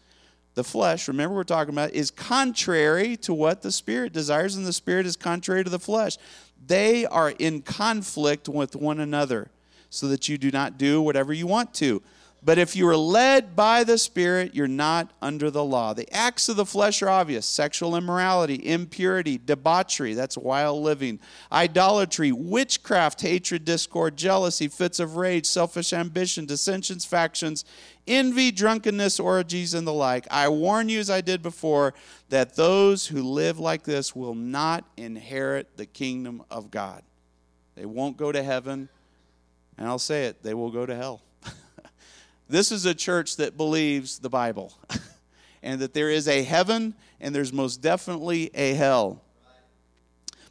the 0.57 0.63
flesh, 0.63 1.07
remember 1.07 1.35
we're 1.35 1.43
talking 1.43 1.71
about, 1.71 1.91
is 1.91 2.09
contrary 2.09 3.15
to 3.17 3.31
what 3.31 3.61
the 3.61 3.71
Spirit 3.71 4.11
desires, 4.11 4.55
and 4.55 4.65
the 4.65 4.73
Spirit 4.73 5.05
is 5.05 5.15
contrary 5.15 5.63
to 5.63 5.69
the 5.69 5.77
flesh. 5.77 6.17
They 6.65 7.05
are 7.05 7.29
in 7.29 7.61
conflict 7.61 8.49
with 8.49 8.75
one 8.75 8.99
another, 8.99 9.51
so 9.91 10.07
that 10.07 10.27
you 10.27 10.39
do 10.39 10.49
not 10.49 10.79
do 10.79 10.99
whatever 10.99 11.31
you 11.31 11.45
want 11.45 11.75
to. 11.75 12.01
But 12.43 12.59
if 12.59 12.75
you 12.75 12.87
are 12.87 12.95
led 12.95 13.55
by 13.55 13.83
the 13.83 13.97
Spirit, 13.97 14.53
you're 14.53 14.67
not 14.67 15.11
under 15.21 15.49
the 15.49 15.63
law. 15.63 15.93
The 15.93 16.11
acts 16.13 16.47
of 16.47 16.55
the 16.55 16.65
flesh 16.65 17.01
are 17.01 17.09
obvious 17.09 17.45
sexual 17.45 17.95
immorality, 17.95 18.65
impurity, 18.65 19.39
debauchery, 19.43 20.13
that's 20.13 20.37
wild 20.37 20.81
living, 20.83 21.19
idolatry, 21.51 22.31
witchcraft, 22.31 23.21
hatred, 23.21 23.65
discord, 23.65 24.15
jealousy, 24.15 24.67
fits 24.67 24.99
of 24.99 25.17
rage, 25.17 25.45
selfish 25.47 25.91
ambition, 25.91 26.45
dissensions, 26.45 27.05
factions, 27.05 27.65
envy, 28.05 28.51
drunkenness, 28.51 29.19
orgies, 29.19 29.73
and 29.73 29.87
the 29.87 29.93
like. 29.93 30.27
I 30.29 30.47
warn 30.47 30.89
you, 30.89 30.99
as 30.99 31.09
I 31.09 31.21
did 31.21 31.41
before, 31.41 31.95
that 32.29 32.55
those 32.55 33.07
who 33.07 33.23
live 33.23 33.59
like 33.59 33.83
this 33.83 34.15
will 34.15 34.35
not 34.35 34.85
inherit 34.95 35.75
the 35.75 35.87
kingdom 35.87 36.43
of 36.51 36.69
God. 36.69 37.01
They 37.75 37.85
won't 37.85 38.15
go 38.15 38.31
to 38.31 38.43
heaven, 38.43 38.89
and 39.77 39.87
I'll 39.87 39.99
say 39.99 40.25
it, 40.25 40.43
they 40.43 40.53
will 40.53 40.71
go 40.71 40.85
to 40.85 40.95
hell. 40.95 41.21
This 42.49 42.71
is 42.71 42.85
a 42.85 42.95
church 42.95 43.35
that 43.37 43.57
believes 43.57 44.19
the 44.19 44.29
Bible 44.29 44.73
and 45.63 45.81
that 45.81 45.93
there 45.93 46.09
is 46.09 46.27
a 46.27 46.43
heaven 46.43 46.93
and 47.19 47.35
there's 47.35 47.51
most 47.51 47.81
definitely 47.81 48.51
a 48.53 48.73
hell. 48.73 49.21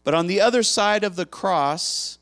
But 0.04 0.14
on 0.14 0.26
the 0.26 0.40
other 0.40 0.62
side 0.62 1.04
of 1.04 1.16
the 1.16 1.26
cross, 1.26 2.18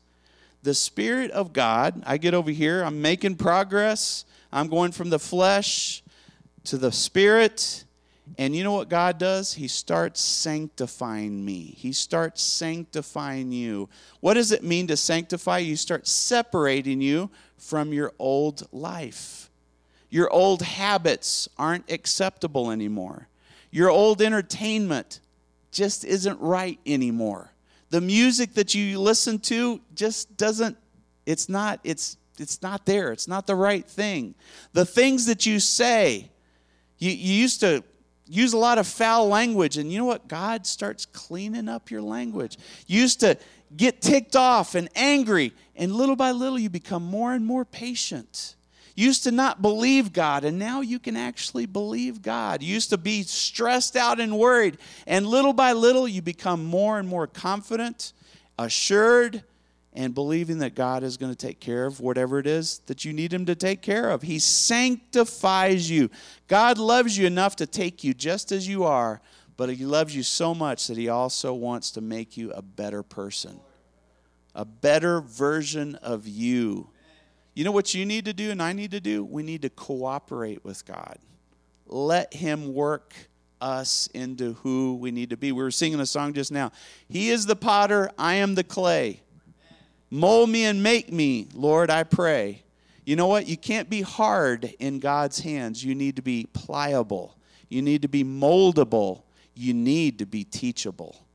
the 0.63 0.73
Spirit 0.73 1.29
of 1.31 1.53
God, 1.53 2.01
I 2.05 2.17
get 2.17 2.33
over 2.33 2.51
here, 2.51 2.83
I'm 2.83 3.01
making 3.01 3.35
progress. 3.35 4.25
I'm 4.51 4.69
going 4.69 4.93
from 4.93 5.09
the 5.09 5.19
flesh 5.19 6.01
to 6.63 6.77
the 6.77 6.91
Spirit. 6.91 7.83
And 8.37 8.55
you 8.55 8.63
know 8.63 8.71
what 8.71 8.89
God 8.89 9.17
does? 9.17 9.53
He 9.53 9.67
starts 9.67 10.21
sanctifying 10.21 11.43
me. 11.43 11.75
He 11.77 11.91
starts 11.91 12.41
sanctifying 12.41 13.51
you. 13.51 13.89
What 14.21 14.33
does 14.35 14.51
it 14.51 14.63
mean 14.63 14.87
to 14.87 14.97
sanctify? 14.97 15.59
You 15.59 15.75
start 15.75 16.07
separating 16.07 17.01
you 17.01 17.29
from 17.57 17.93
your 17.93 18.13
old 18.17 18.67
life. 18.71 19.51
Your 20.15 20.31
old 20.31 20.61
habits 20.61 21.49
aren't 21.57 21.91
acceptable 21.91 22.71
anymore. 22.71 23.27
Your 23.69 23.89
old 23.89 24.21
entertainment 24.21 25.19
just 25.73 26.05
isn't 26.05 26.39
right 26.39 26.79
anymore. 26.85 27.51
The 27.89 27.99
music 27.99 28.53
that 28.53 28.73
you 28.73 28.97
listen 28.97 29.39
to 29.39 29.81
just 29.93 30.37
doesn't 30.37 30.77
it's 31.25 31.49
not 31.49 31.81
it's 31.83 32.15
it's 32.39 32.61
not 32.61 32.85
there. 32.85 33.11
It's 33.11 33.27
not 33.27 33.45
the 33.45 33.55
right 33.55 33.85
thing. 33.85 34.35
The 34.71 34.85
things 34.85 35.25
that 35.25 35.45
you 35.45 35.59
say, 35.59 36.31
you, 36.97 37.11
you 37.11 37.33
used 37.33 37.59
to 37.59 37.83
use 38.25 38.53
a 38.53 38.57
lot 38.57 38.77
of 38.77 38.87
foul 38.87 39.27
language, 39.27 39.77
and 39.77 39.91
you 39.91 39.97
know 39.97 40.05
what? 40.05 40.29
God 40.29 40.65
starts 40.65 41.05
cleaning 41.05 41.67
up 41.67 41.91
your 41.91 42.01
language. 42.01 42.57
You 42.87 43.01
used 43.01 43.19
to 43.19 43.37
get 43.75 43.99
ticked 43.99 44.37
off 44.37 44.75
and 44.75 44.87
angry, 44.95 45.51
and 45.75 45.91
little 45.91 46.15
by 46.15 46.31
little 46.31 46.57
you 46.57 46.69
become 46.69 47.03
more 47.03 47.33
and 47.33 47.45
more 47.45 47.65
patient 47.65 48.54
used 48.95 49.23
to 49.25 49.31
not 49.31 49.61
believe 49.61 50.13
God, 50.13 50.45
and 50.45 50.57
now 50.57 50.81
you 50.81 50.99
can 50.99 51.17
actually 51.17 51.65
believe 51.65 52.21
God. 52.21 52.63
You 52.63 52.73
used 52.73 52.89
to 52.91 52.97
be 52.97 53.23
stressed 53.23 53.95
out 53.95 54.19
and 54.19 54.37
worried, 54.37 54.77
and 55.05 55.27
little 55.27 55.53
by 55.53 55.73
little, 55.73 56.07
you 56.07 56.21
become 56.21 56.63
more 56.63 56.97
and 56.97 57.07
more 57.07 57.27
confident, 57.27 58.13
assured, 58.57 59.43
and 59.91 60.13
believing 60.13 60.59
that 60.59 60.75
God 60.75 61.03
is 61.03 61.17
going 61.17 61.31
to 61.31 61.37
take 61.37 61.59
care 61.59 61.85
of 61.85 61.99
whatever 61.99 62.39
it 62.39 62.47
is 62.47 62.79
that 62.87 63.05
you 63.05 63.13
need 63.13 63.33
Him 63.33 63.45
to 63.45 63.55
take 63.55 63.81
care 63.81 64.09
of. 64.09 64.21
He 64.21 64.39
sanctifies 64.39 65.89
you. 65.89 66.09
God 66.47 66.77
loves 66.77 67.17
you 67.17 67.25
enough 67.25 67.55
to 67.57 67.65
take 67.65 68.03
you 68.03 68.13
just 68.13 68.51
as 68.51 68.67
you 68.67 68.83
are, 68.83 69.21
but 69.57 69.69
He 69.69 69.85
loves 69.85 70.15
you 70.15 70.23
so 70.23 70.53
much 70.53 70.87
that 70.87 70.97
He 70.97 71.09
also 71.09 71.53
wants 71.53 71.91
to 71.91 72.01
make 72.01 72.35
you 72.35 72.51
a 72.51 72.61
better 72.61 73.03
person, 73.03 73.59
a 74.53 74.65
better 74.65 75.21
version 75.21 75.95
of 75.95 76.27
you. 76.27 76.89
You 77.55 77.63
know 77.63 77.71
what 77.71 77.93
you 77.93 78.05
need 78.05 78.25
to 78.25 78.33
do 78.33 78.51
and 78.51 78.61
I 78.61 78.73
need 78.73 78.91
to 78.91 78.99
do? 78.99 79.23
We 79.23 79.41
need 79.41 79.61
to 79.63 79.69
cooperate 79.69 80.63
with 80.63 80.85
God. 80.85 81.17
Let 81.87 82.33
Him 82.33 82.73
work 82.73 83.13
us 83.61 84.09
into 84.13 84.53
who 84.55 84.95
we 84.95 85.11
need 85.11 85.29
to 85.29 85.37
be. 85.37 85.53
We 85.53 85.63
were 85.63 85.71
singing 85.71 86.01
a 86.01 86.05
song 86.05 86.33
just 86.33 86.51
now. 86.51 86.73
He 87.07 87.29
is 87.29 87.45
the 87.45 87.55
potter, 87.55 88.11
I 88.17 88.35
am 88.35 88.55
the 88.55 88.63
clay. 88.63 89.21
Mold 90.11 90.49
me 90.49 90.65
and 90.65 90.83
make 90.83 91.11
me, 91.11 91.47
Lord, 91.53 91.89
I 91.89 92.03
pray. 92.03 92.63
You 93.05 93.15
know 93.15 93.27
what? 93.27 93.47
You 93.47 93.57
can't 93.57 93.89
be 93.89 94.01
hard 94.01 94.73
in 94.79 94.99
God's 94.99 95.39
hands. 95.39 95.83
You 95.83 95.95
need 95.95 96.17
to 96.17 96.21
be 96.21 96.47
pliable. 96.53 97.37
You 97.69 97.81
need 97.81 98.01
to 98.01 98.07
be 98.07 98.23
moldable. 98.23 99.23
You 99.53 99.73
need 99.73 100.19
to 100.19 100.25
be 100.25 100.43
teachable. 100.43 101.25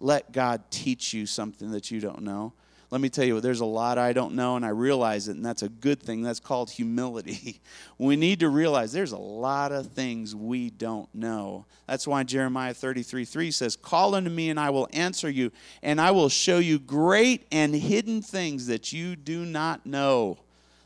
Let 0.00 0.32
God 0.32 0.62
teach 0.70 1.12
you 1.12 1.26
something 1.26 1.72
that 1.72 1.90
you 1.90 2.00
don't 2.00 2.22
know 2.22 2.52
let 2.90 3.02
me 3.02 3.10
tell 3.10 3.24
you, 3.24 3.38
there's 3.40 3.60
a 3.60 3.66
lot 3.66 3.98
I 3.98 4.14
don't 4.14 4.34
know, 4.34 4.56
and 4.56 4.64
I 4.64 4.70
realize 4.70 5.28
it, 5.28 5.36
and 5.36 5.44
that's 5.44 5.62
a 5.62 5.68
good 5.68 6.02
thing. 6.02 6.22
That's 6.22 6.40
called 6.40 6.70
humility. 6.70 7.60
we 7.98 8.16
need 8.16 8.40
to 8.40 8.48
realize 8.48 8.92
there's 8.92 9.12
a 9.12 9.18
lot 9.18 9.72
of 9.72 9.88
things 9.88 10.34
we 10.34 10.70
don't 10.70 11.12
know. 11.14 11.66
That's 11.86 12.06
why 12.06 12.22
Jeremiah 12.22 12.72
33 12.72 13.26
3 13.26 13.50
says, 13.50 13.76
Call 13.76 14.14
unto 14.14 14.30
me, 14.30 14.48
and 14.48 14.58
I 14.58 14.70
will 14.70 14.88
answer 14.92 15.28
you, 15.28 15.52
and 15.82 16.00
I 16.00 16.12
will 16.12 16.30
show 16.30 16.58
you 16.58 16.78
great 16.78 17.46
and 17.52 17.74
hidden 17.74 18.22
things 18.22 18.66
that 18.68 18.90
you 18.92 19.16
do 19.16 19.44
not 19.44 19.84
know. 19.84 20.38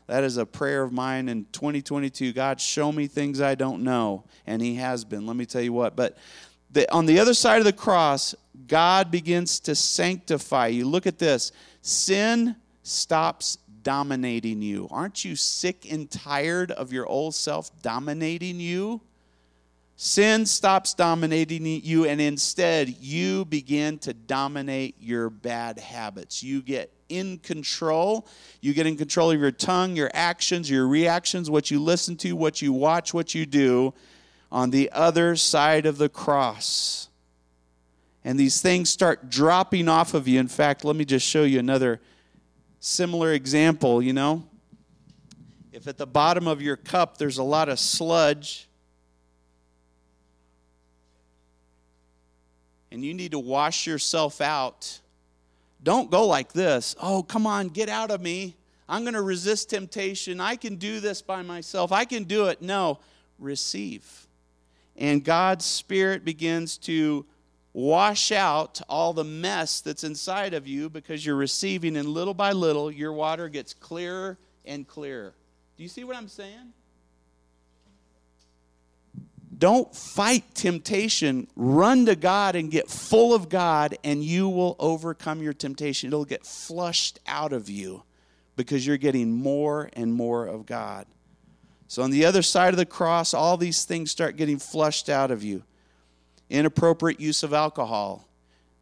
That 0.07 0.25
is 0.25 0.35
a 0.35 0.45
prayer 0.45 0.83
of 0.83 0.91
mine 0.91 1.29
in 1.29 1.45
2022. 1.53 2.33
God, 2.33 2.59
show 2.59 2.91
me 2.91 3.07
things 3.07 3.39
I 3.39 3.55
don't 3.55 3.83
know. 3.83 4.25
And 4.45 4.61
He 4.61 4.75
has 4.75 5.05
been. 5.05 5.25
Let 5.25 5.37
me 5.37 5.45
tell 5.45 5.61
you 5.61 5.71
what. 5.71 5.95
But 5.95 6.17
the, 6.69 6.91
on 6.91 7.05
the 7.05 7.19
other 7.19 7.33
side 7.33 7.59
of 7.59 7.65
the 7.65 7.71
cross, 7.71 8.35
God 8.67 9.11
begins 9.11 9.59
to 9.61 9.75
sanctify 9.75 10.67
you. 10.67 10.87
Look 10.87 11.07
at 11.07 11.19
this 11.19 11.51
Sin 11.81 12.55
stops 12.83 13.57
dominating 13.83 14.61
you. 14.61 14.87
Aren't 14.91 15.25
you 15.25 15.35
sick 15.35 15.91
and 15.91 16.09
tired 16.09 16.71
of 16.71 16.93
your 16.93 17.05
old 17.05 17.35
self 17.35 17.71
dominating 17.81 18.59
you? 18.59 19.01
Sin 19.95 20.45
stops 20.45 20.93
dominating 20.93 21.65
you, 21.65 22.05
and 22.05 22.19
instead, 22.19 22.89
you 22.89 23.45
begin 23.45 23.99
to 23.99 24.13
dominate 24.13 24.95
your 24.99 25.29
bad 25.29 25.77
habits. 25.77 26.41
You 26.41 26.61
get 26.61 26.91
in 27.09 27.37
control. 27.37 28.27
You 28.59 28.73
get 28.73 28.87
in 28.87 28.97
control 28.97 29.31
of 29.31 29.39
your 29.39 29.51
tongue, 29.51 29.95
your 29.95 30.09
actions, 30.13 30.69
your 30.69 30.87
reactions, 30.87 31.49
what 31.49 31.69
you 31.69 31.81
listen 31.81 32.17
to, 32.17 32.33
what 32.33 32.61
you 32.61 32.73
watch, 32.73 33.13
what 33.13 33.35
you 33.35 33.45
do 33.45 33.93
on 34.51 34.71
the 34.71 34.89
other 34.91 35.35
side 35.35 35.85
of 35.85 35.97
the 35.97 36.09
cross 36.09 37.09
and 38.23 38.39
these 38.39 38.61
things 38.61 38.89
start 38.89 39.29
dropping 39.29 39.87
off 39.87 40.13
of 40.13 40.27
you. 40.27 40.39
In 40.39 40.47
fact, 40.47 40.85
let 40.85 40.95
me 40.95 41.05
just 41.05 41.27
show 41.27 41.43
you 41.43 41.59
another 41.59 41.99
similar 42.79 43.33
example, 43.33 44.01
you 44.01 44.13
know. 44.13 44.43
If 45.71 45.87
at 45.87 45.97
the 45.97 46.07
bottom 46.07 46.47
of 46.47 46.61
your 46.61 46.77
cup 46.77 47.17
there's 47.17 47.37
a 47.37 47.43
lot 47.43 47.69
of 47.69 47.79
sludge, 47.79 48.67
and 52.91 53.03
you 53.03 53.13
need 53.13 53.31
to 53.31 53.39
wash 53.39 53.87
yourself 53.87 54.39
out, 54.39 54.99
don't 55.81 56.11
go 56.11 56.27
like 56.27 56.53
this. 56.53 56.95
Oh, 57.01 57.23
come 57.23 57.47
on, 57.47 57.69
get 57.69 57.89
out 57.89 58.11
of 58.11 58.21
me. 58.21 58.55
I'm 58.87 59.03
going 59.03 59.15
to 59.15 59.21
resist 59.21 59.71
temptation. 59.71 60.39
I 60.39 60.55
can 60.55 60.75
do 60.75 60.99
this 60.99 61.21
by 61.21 61.41
myself. 61.41 61.91
I 61.91 62.05
can 62.05 62.25
do 62.25 62.47
it. 62.47 62.61
No, 62.61 62.99
receive. 63.39 64.27
And 64.95 65.23
God's 65.23 65.65
Spirit 65.65 66.23
begins 66.23 66.77
to 66.79 67.25
wash 67.73 68.31
out 68.31 68.81
all 68.87 69.13
the 69.13 69.23
mess 69.23 69.81
that's 69.81 70.03
inside 70.03 70.53
of 70.53 70.67
you 70.67 70.89
because 70.89 71.25
you're 71.25 71.35
receiving, 71.35 71.97
and 71.97 72.07
little 72.07 72.33
by 72.33 72.51
little, 72.51 72.91
your 72.91 73.11
water 73.11 73.49
gets 73.49 73.73
clearer 73.73 74.37
and 74.65 74.87
clearer. 74.87 75.33
Do 75.75 75.83
you 75.83 75.89
see 75.89 76.03
what 76.03 76.15
I'm 76.15 76.27
saying? 76.27 76.73
Don't 79.57 79.93
fight 79.95 80.43
temptation. 80.53 81.47
Run 81.55 82.05
to 82.07 82.15
God 82.15 82.55
and 82.55 82.69
get 82.69 82.89
full 82.89 83.33
of 83.33 83.49
God, 83.49 83.97
and 84.03 84.23
you 84.23 84.49
will 84.49 84.75
overcome 84.79 85.41
your 85.41 85.53
temptation. 85.53 86.07
It'll 86.07 86.25
get 86.25 86.45
flushed 86.45 87.19
out 87.25 87.53
of 87.53 87.69
you 87.69 88.03
because 88.55 88.85
you're 88.85 88.97
getting 88.97 89.31
more 89.31 89.89
and 89.93 90.13
more 90.13 90.45
of 90.45 90.65
God. 90.65 91.05
So, 91.87 92.01
on 92.01 92.11
the 92.11 92.25
other 92.25 92.41
side 92.41 92.73
of 92.73 92.77
the 92.77 92.85
cross, 92.85 93.33
all 93.33 93.55
these 93.55 93.85
things 93.85 94.09
start 94.11 94.35
getting 94.35 94.57
flushed 94.57 95.09
out 95.09 95.31
of 95.31 95.43
you 95.43 95.63
inappropriate 96.53 97.19
use 97.19 97.43
of 97.43 97.53
alcohol, 97.53 98.27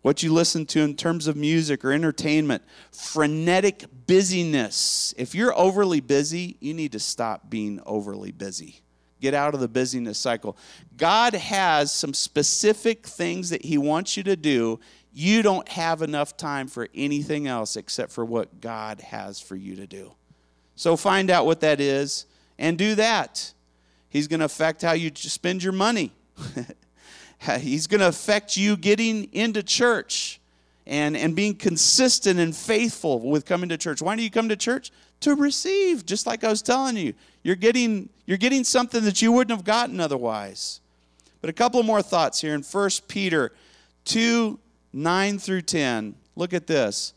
what 0.01 0.21
you 0.21 0.33
listen 0.33 0.65
to 0.65 0.81
in 0.81 0.95
terms 0.95 1.27
of 1.27 1.35
music 1.35 1.85
or 1.85 1.91
entertainment, 1.91 2.63
frenetic 2.91 3.85
busyness. 4.07 5.13
If 5.17 5.33
you're 5.33 5.57
overly 5.57 6.01
busy, 6.01 6.57
you 6.59 6.73
need 6.73 6.91
to 6.91 6.99
stop 6.99 7.49
being 7.49 7.81
overly 7.85 8.31
busy. 8.31 8.81
Get 9.21 9.33
out 9.33 9.53
of 9.53 9.59
the 9.59 9.67
busyness 9.67 10.17
cycle. 10.17 10.57
God 10.97 11.33
has 11.33 11.93
some 11.93 12.13
specific 12.13 13.05
things 13.05 13.51
that 13.51 13.63
He 13.63 13.77
wants 13.77 14.17
you 14.17 14.23
to 14.23 14.35
do. 14.35 14.79
you 15.13 15.41
don't 15.41 15.67
have 15.67 16.01
enough 16.01 16.37
time 16.37 16.67
for 16.67 16.87
anything 16.95 17.45
else 17.45 17.75
except 17.75 18.11
for 18.13 18.23
what 18.23 18.61
God 18.61 19.01
has 19.01 19.41
for 19.41 19.57
you 19.57 19.75
to 19.75 19.85
do. 19.85 20.13
So 20.75 20.95
find 20.95 21.29
out 21.29 21.45
what 21.45 21.59
that 21.61 21.79
is 21.81 22.25
and 22.57 22.77
do 22.77 22.95
that. 22.95 23.53
He's 24.09 24.27
going 24.27 24.39
to 24.39 24.45
affect 24.45 24.81
how 24.81 24.93
you 24.93 25.11
spend 25.13 25.63
your 25.63 25.73
money. 25.73 26.13
He's 27.59 27.87
going 27.87 28.01
to 28.01 28.07
affect 28.07 28.57
you 28.57 28.77
getting 28.77 29.25
into 29.33 29.63
church 29.63 30.39
and, 30.85 31.15
and 31.15 31.35
being 31.35 31.55
consistent 31.55 32.39
and 32.39 32.55
faithful 32.55 33.19
with 33.19 33.45
coming 33.45 33.69
to 33.69 33.77
church. 33.77 34.01
Why 34.01 34.15
do 34.15 34.23
you 34.23 34.31
come 34.31 34.49
to 34.49 34.55
church? 34.55 34.91
To 35.21 35.35
receive, 35.35 36.05
just 36.05 36.25
like 36.25 36.43
I 36.43 36.49
was 36.49 36.61
telling 36.61 36.97
you. 36.97 37.13
You're 37.43 37.55
getting, 37.55 38.09
you're 38.25 38.37
getting 38.37 38.63
something 38.63 39.03
that 39.03 39.21
you 39.21 39.31
wouldn't 39.31 39.55
have 39.55 39.65
gotten 39.65 39.99
otherwise. 39.99 40.81
But 41.41 41.49
a 41.49 41.53
couple 41.53 41.81
more 41.83 42.01
thoughts 42.01 42.41
here 42.41 42.53
in 42.53 42.61
1 42.61 42.89
Peter 43.07 43.51
2 44.05 44.59
9 44.93 45.39
through 45.39 45.61
10. 45.61 46.15
Look 46.35 46.53
at 46.53 46.67
this. 46.67 47.13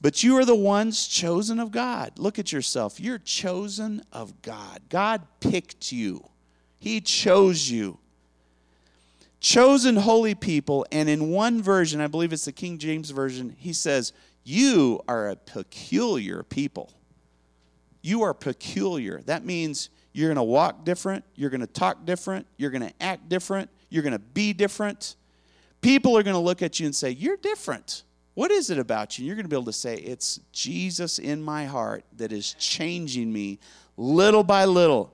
But 0.00 0.22
you 0.22 0.36
are 0.36 0.44
the 0.44 0.54
ones 0.54 1.06
chosen 1.06 1.60
of 1.60 1.70
God. 1.70 2.18
Look 2.18 2.38
at 2.38 2.52
yourself. 2.52 2.98
You're 2.98 3.18
chosen 3.18 4.02
of 4.12 4.42
God. 4.42 4.80
God 4.88 5.22
picked 5.40 5.92
you, 5.92 6.28
He 6.78 7.00
chose 7.00 7.70
you. 7.70 7.98
Chosen 9.44 9.96
holy 9.96 10.34
people. 10.34 10.86
And 10.90 11.08
in 11.08 11.30
one 11.30 11.62
version, 11.62 12.00
I 12.00 12.06
believe 12.06 12.32
it's 12.32 12.46
the 12.46 12.52
King 12.52 12.78
James 12.78 13.10
Version, 13.10 13.54
he 13.58 13.72
says, 13.74 14.12
You 14.42 15.00
are 15.06 15.28
a 15.28 15.36
peculiar 15.36 16.42
people. 16.42 16.92
You 18.00 18.22
are 18.22 18.32
peculiar. 18.32 19.20
That 19.26 19.44
means 19.44 19.90
you're 20.12 20.28
going 20.28 20.36
to 20.36 20.42
walk 20.42 20.84
different, 20.84 21.24
you're 21.34 21.50
going 21.50 21.60
to 21.60 21.66
talk 21.66 22.06
different, 22.06 22.46
you're 22.56 22.70
going 22.70 22.88
to 22.88 23.02
act 23.02 23.28
different, 23.28 23.68
you're 23.90 24.02
going 24.02 24.12
to 24.12 24.18
be 24.18 24.52
different 24.52 25.16
people 25.84 26.16
are 26.16 26.22
going 26.22 26.34
to 26.34 26.40
look 26.40 26.62
at 26.62 26.80
you 26.80 26.86
and 26.86 26.96
say, 26.96 27.10
You're 27.10 27.36
different. 27.36 28.02
What 28.32 28.50
is 28.50 28.70
it 28.70 28.78
about 28.80 29.16
you? 29.16 29.22
And 29.22 29.26
you're 29.28 29.36
going 29.36 29.44
to 29.44 29.48
be 29.48 29.54
able 29.54 29.66
to 29.66 29.72
say, 29.72 29.96
It's 29.96 30.40
Jesus 30.50 31.18
in 31.18 31.42
my 31.42 31.66
heart 31.66 32.04
that 32.16 32.32
is 32.32 32.54
changing 32.54 33.32
me 33.32 33.60
little 33.96 34.42
by 34.42 34.64
little. 34.64 35.12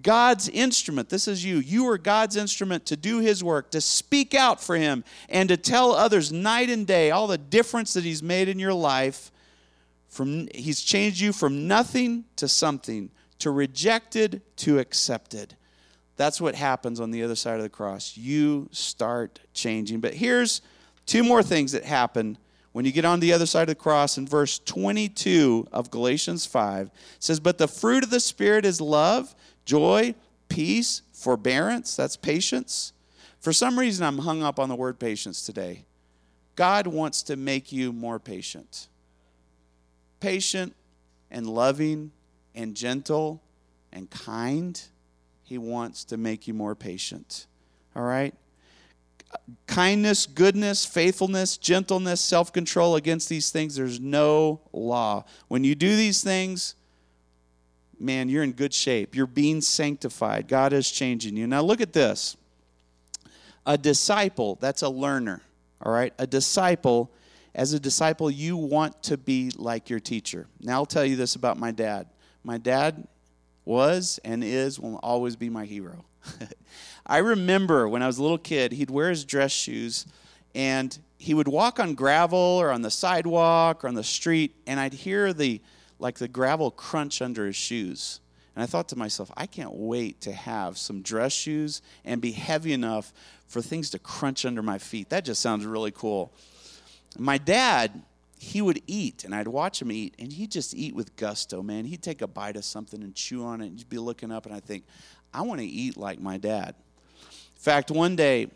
God's 0.00 0.48
instrument, 0.48 1.10
this 1.10 1.28
is 1.28 1.44
you. 1.44 1.58
You 1.58 1.88
are 1.88 1.98
God's 1.98 2.36
instrument 2.36 2.86
to 2.86 2.96
do 2.96 3.18
His 3.18 3.44
work, 3.44 3.70
to 3.72 3.80
speak 3.80 4.34
out 4.34 4.62
for 4.62 4.76
Him, 4.76 5.04
and 5.28 5.48
to 5.50 5.56
tell 5.56 5.92
others 5.92 6.32
night 6.32 6.70
and 6.70 6.86
day 6.86 7.10
all 7.10 7.26
the 7.26 7.36
difference 7.36 7.92
that 7.92 8.04
He's 8.04 8.22
made 8.22 8.48
in 8.48 8.58
your 8.58 8.72
life. 8.72 9.30
From, 10.08 10.48
he's 10.54 10.82
changed 10.82 11.20
you 11.20 11.32
from 11.32 11.66
nothing 11.66 12.24
to 12.36 12.46
something, 12.46 13.10
to 13.38 13.50
rejected 13.50 14.42
to 14.56 14.78
accepted. 14.78 15.56
That's 16.16 16.38
what 16.38 16.54
happens 16.54 17.00
on 17.00 17.10
the 17.10 17.22
other 17.22 17.34
side 17.34 17.56
of 17.56 17.62
the 17.62 17.70
cross. 17.70 18.16
You 18.16 18.68
start 18.72 19.40
changing. 19.54 20.00
But 20.00 20.14
here's 20.14 20.60
two 21.06 21.24
more 21.24 21.42
things 21.42 21.72
that 21.72 21.84
happen 21.84 22.36
when 22.72 22.84
you 22.84 22.92
get 22.92 23.04
on 23.04 23.20
the 23.20 23.32
other 23.32 23.46
side 23.46 23.62
of 23.62 23.68
the 23.68 23.74
cross 23.74 24.18
in 24.18 24.26
verse 24.26 24.58
22 24.58 25.68
of 25.72 25.90
Galatians 25.90 26.46
5. 26.46 26.86
It 26.86 26.92
says, 27.18 27.40
But 27.40 27.58
the 27.58 27.68
fruit 27.68 28.04
of 28.04 28.10
the 28.10 28.20
Spirit 28.20 28.64
is 28.64 28.80
love, 28.80 29.34
joy, 29.64 30.14
peace, 30.48 31.02
forbearance. 31.12 31.96
That's 31.96 32.16
patience. 32.16 32.92
For 33.40 33.52
some 33.52 33.78
reason, 33.78 34.06
I'm 34.06 34.18
hung 34.18 34.42
up 34.42 34.58
on 34.58 34.68
the 34.68 34.76
word 34.76 34.98
patience 34.98 35.44
today. 35.44 35.84
God 36.54 36.86
wants 36.86 37.22
to 37.24 37.36
make 37.36 37.72
you 37.72 37.92
more 37.92 38.18
patient. 38.18 38.88
Patient 40.20 40.74
and 41.30 41.46
loving 41.46 42.12
and 42.54 42.76
gentle 42.76 43.42
and 43.92 44.08
kind 44.10 44.80
he 45.42 45.58
wants 45.58 46.04
to 46.04 46.16
make 46.16 46.46
you 46.46 46.54
more 46.54 46.74
patient. 46.74 47.46
All 47.96 48.02
right? 48.02 48.34
Kindness, 49.66 50.26
goodness, 50.26 50.84
faithfulness, 50.84 51.56
gentleness, 51.56 52.20
self 52.20 52.52
control 52.52 52.96
against 52.96 53.28
these 53.28 53.50
things, 53.50 53.76
there's 53.76 53.98
no 53.98 54.60
law. 54.72 55.24
When 55.48 55.64
you 55.64 55.74
do 55.74 55.96
these 55.96 56.22
things, 56.22 56.74
man, 58.02 58.28
you're 58.28 58.42
in 58.42 58.52
good 58.52 58.74
shape. 58.74 59.14
You're 59.14 59.26
being 59.26 59.60
sanctified. 59.60 60.48
God 60.48 60.72
is 60.72 60.90
changing 60.90 61.36
you. 61.36 61.46
Now, 61.46 61.62
look 61.62 61.80
at 61.80 61.92
this. 61.92 62.36
A 63.64 63.78
disciple, 63.78 64.58
that's 64.60 64.82
a 64.82 64.88
learner. 64.88 65.40
All 65.80 65.92
right? 65.92 66.12
A 66.18 66.26
disciple, 66.26 67.12
as 67.54 67.72
a 67.72 67.80
disciple, 67.80 68.30
you 68.30 68.56
want 68.56 69.02
to 69.04 69.16
be 69.16 69.50
like 69.56 69.88
your 69.88 70.00
teacher. 70.00 70.46
Now, 70.60 70.74
I'll 70.74 70.86
tell 70.86 71.04
you 71.04 71.16
this 71.16 71.36
about 71.36 71.58
my 71.58 71.70
dad. 71.70 72.08
My 72.44 72.58
dad 72.58 73.06
was 73.64 74.18
and 74.24 74.42
is, 74.42 74.80
will 74.80 74.96
always 75.02 75.36
be 75.36 75.48
my 75.48 75.64
hero. 75.64 76.04
I 77.06 77.18
remember 77.18 77.88
when 77.88 78.02
I 78.02 78.06
was 78.06 78.18
a 78.18 78.22
little 78.22 78.38
kid, 78.38 78.72
he'd 78.72 78.90
wear 78.90 79.10
his 79.10 79.24
dress 79.24 79.52
shoes 79.52 80.06
and 80.54 80.98
he 81.18 81.34
would 81.34 81.48
walk 81.48 81.78
on 81.78 81.94
gravel 81.94 82.38
or 82.38 82.70
on 82.70 82.82
the 82.82 82.90
sidewalk 82.90 83.84
or 83.84 83.88
on 83.88 83.94
the 83.94 84.04
street, 84.04 84.56
and 84.66 84.80
I'd 84.80 84.92
hear 84.92 85.32
the 85.32 85.60
like 86.02 86.18
the 86.18 86.26
gravel 86.26 86.72
crunch 86.72 87.22
under 87.22 87.46
his 87.46 87.54
shoes. 87.54 88.20
And 88.56 88.62
I 88.62 88.66
thought 88.66 88.88
to 88.88 88.96
myself, 88.96 89.30
I 89.36 89.46
can't 89.46 89.72
wait 89.72 90.20
to 90.22 90.32
have 90.32 90.76
some 90.76 91.00
dress 91.00 91.32
shoes 91.32 91.80
and 92.04 92.20
be 92.20 92.32
heavy 92.32 92.72
enough 92.72 93.12
for 93.46 93.62
things 93.62 93.88
to 93.90 93.98
crunch 93.98 94.44
under 94.44 94.62
my 94.62 94.78
feet. 94.78 95.10
That 95.10 95.24
just 95.24 95.40
sounds 95.40 95.64
really 95.64 95.92
cool. 95.92 96.32
My 97.16 97.38
dad, 97.38 98.02
he 98.38 98.60
would 98.60 98.82
eat 98.88 99.24
and 99.24 99.32
I'd 99.32 99.46
watch 99.46 99.80
him 99.80 99.92
eat 99.92 100.14
and 100.18 100.32
he'd 100.32 100.50
just 100.50 100.74
eat 100.74 100.94
with 100.94 101.14
gusto, 101.14 101.62
man. 101.62 101.84
He'd 101.84 102.02
take 102.02 102.20
a 102.20 102.26
bite 102.26 102.56
of 102.56 102.64
something 102.64 103.00
and 103.02 103.14
chew 103.14 103.44
on 103.44 103.60
it 103.60 103.68
and 103.68 103.78
you'd 103.78 103.88
be 103.88 103.98
looking 103.98 104.32
up 104.32 104.44
and 104.44 104.54
I 104.54 104.60
think, 104.60 104.84
I 105.32 105.42
want 105.42 105.60
to 105.60 105.66
eat 105.66 105.96
like 105.96 106.20
my 106.20 106.36
dad. 106.36 106.74
In 107.20 107.62
fact, 107.62 107.92
one 107.92 108.16
day 108.16 108.48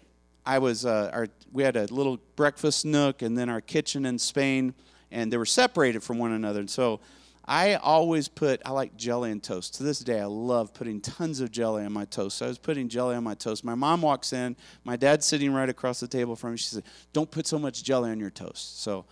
I 0.44 0.58
was, 0.58 0.84
uh, 0.84 1.10
our, 1.12 1.28
we 1.52 1.62
had 1.62 1.76
a 1.76 1.86
little 1.86 2.18
breakfast 2.34 2.84
nook 2.84 3.22
and 3.22 3.38
then 3.38 3.48
our 3.48 3.60
kitchen 3.60 4.04
in 4.04 4.18
Spain 4.18 4.74
and 5.12 5.32
they 5.32 5.36
were 5.36 5.46
separated 5.46 6.02
from 6.02 6.18
one 6.18 6.32
another. 6.32 6.60
And 6.60 6.68
so 6.68 7.00
I 7.48 7.74
always 7.74 8.26
put, 8.26 8.60
I 8.64 8.72
like 8.72 8.96
jelly 8.96 9.30
on 9.30 9.40
toast. 9.40 9.74
To 9.74 9.84
this 9.84 10.00
day, 10.00 10.20
I 10.20 10.24
love 10.24 10.74
putting 10.74 11.00
tons 11.00 11.40
of 11.40 11.52
jelly 11.52 11.84
on 11.84 11.92
my 11.92 12.04
toast. 12.04 12.38
So 12.38 12.46
I 12.46 12.48
was 12.48 12.58
putting 12.58 12.88
jelly 12.88 13.14
on 13.14 13.22
my 13.22 13.34
toast. 13.34 13.62
My 13.62 13.76
mom 13.76 14.02
walks 14.02 14.32
in, 14.32 14.56
my 14.84 14.96
dad's 14.96 15.26
sitting 15.26 15.52
right 15.52 15.68
across 15.68 16.00
the 16.00 16.08
table 16.08 16.34
from 16.34 16.52
me. 16.52 16.56
She 16.56 16.70
said, 16.70 16.84
Don't 17.12 17.30
put 17.30 17.46
so 17.46 17.58
much 17.58 17.84
jelly 17.84 18.10
on 18.10 18.18
your 18.18 18.30
toast. 18.30 18.82
So 18.82 19.04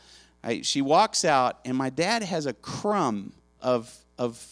I, 0.43 0.63
she 0.63 0.83
walks 0.83 1.25
out, 1.25 1.61
and 1.65 1.77
my 1.77 1.91
dad 1.91 2.25
has 2.25 2.47
a 2.47 2.53
crumb 2.53 3.33
of, 3.61 3.95
of 4.19 4.45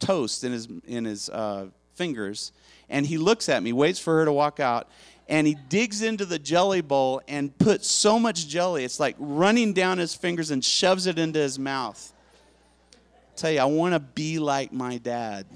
toast 0.00 0.44
in 0.44 0.52
his, 0.52 0.68
in 0.86 1.06
his 1.06 1.30
uh, 1.30 1.68
fingers. 1.94 2.52
And 2.90 3.06
he 3.06 3.16
looks 3.16 3.48
at 3.48 3.62
me, 3.62 3.72
waits 3.72 3.98
for 3.98 4.18
her 4.18 4.26
to 4.26 4.32
walk 4.32 4.60
out, 4.60 4.88
and 5.28 5.46
he 5.46 5.56
digs 5.68 6.02
into 6.02 6.26
the 6.26 6.38
jelly 6.38 6.80
bowl 6.80 7.22
and 7.28 7.56
puts 7.56 7.88
so 7.88 8.18
much 8.18 8.48
jelly, 8.48 8.84
it's 8.84 9.00
like 9.00 9.14
running 9.18 9.72
down 9.72 9.98
his 9.98 10.14
fingers 10.14 10.50
and 10.50 10.62
shoves 10.62 11.06
it 11.06 11.18
into 11.18 11.38
his 11.38 11.58
mouth. 11.58 12.12
Tell 13.40 13.50
you, 13.50 13.60
I 13.60 13.64
want 13.64 13.94
to 13.94 14.00
be 14.00 14.38
like 14.38 14.70
my 14.70 14.98
dad. 14.98 15.46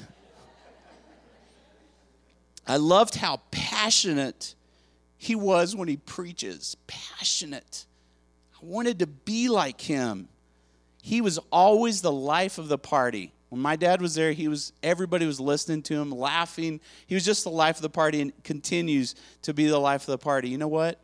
I 2.66 2.78
loved 2.78 3.14
how 3.14 3.42
passionate 3.50 4.54
he 5.18 5.34
was 5.34 5.76
when 5.76 5.86
he 5.86 5.98
preaches. 5.98 6.78
Passionate 6.86 7.84
I 8.54 8.64
wanted 8.64 9.00
to 9.00 9.06
be 9.06 9.50
like 9.50 9.82
him. 9.82 10.30
He 11.02 11.20
was 11.20 11.38
always 11.52 12.00
the 12.00 12.10
life 12.10 12.56
of 12.56 12.68
the 12.68 12.78
party. 12.78 13.34
When 13.50 13.60
my 13.60 13.76
dad 13.76 14.00
was 14.00 14.14
there, 14.14 14.32
he 14.32 14.48
was 14.48 14.72
everybody 14.82 15.26
was 15.26 15.38
listening 15.38 15.82
to 15.82 15.94
him, 15.94 16.10
laughing. 16.10 16.80
He 17.06 17.14
was 17.14 17.26
just 17.26 17.44
the 17.44 17.50
life 17.50 17.76
of 17.76 17.82
the 17.82 17.90
party 17.90 18.22
and 18.22 18.44
continues 18.44 19.14
to 19.42 19.52
be 19.52 19.66
the 19.66 19.78
life 19.78 20.00
of 20.04 20.06
the 20.06 20.16
party. 20.16 20.48
You 20.48 20.56
know 20.56 20.68
what? 20.68 21.02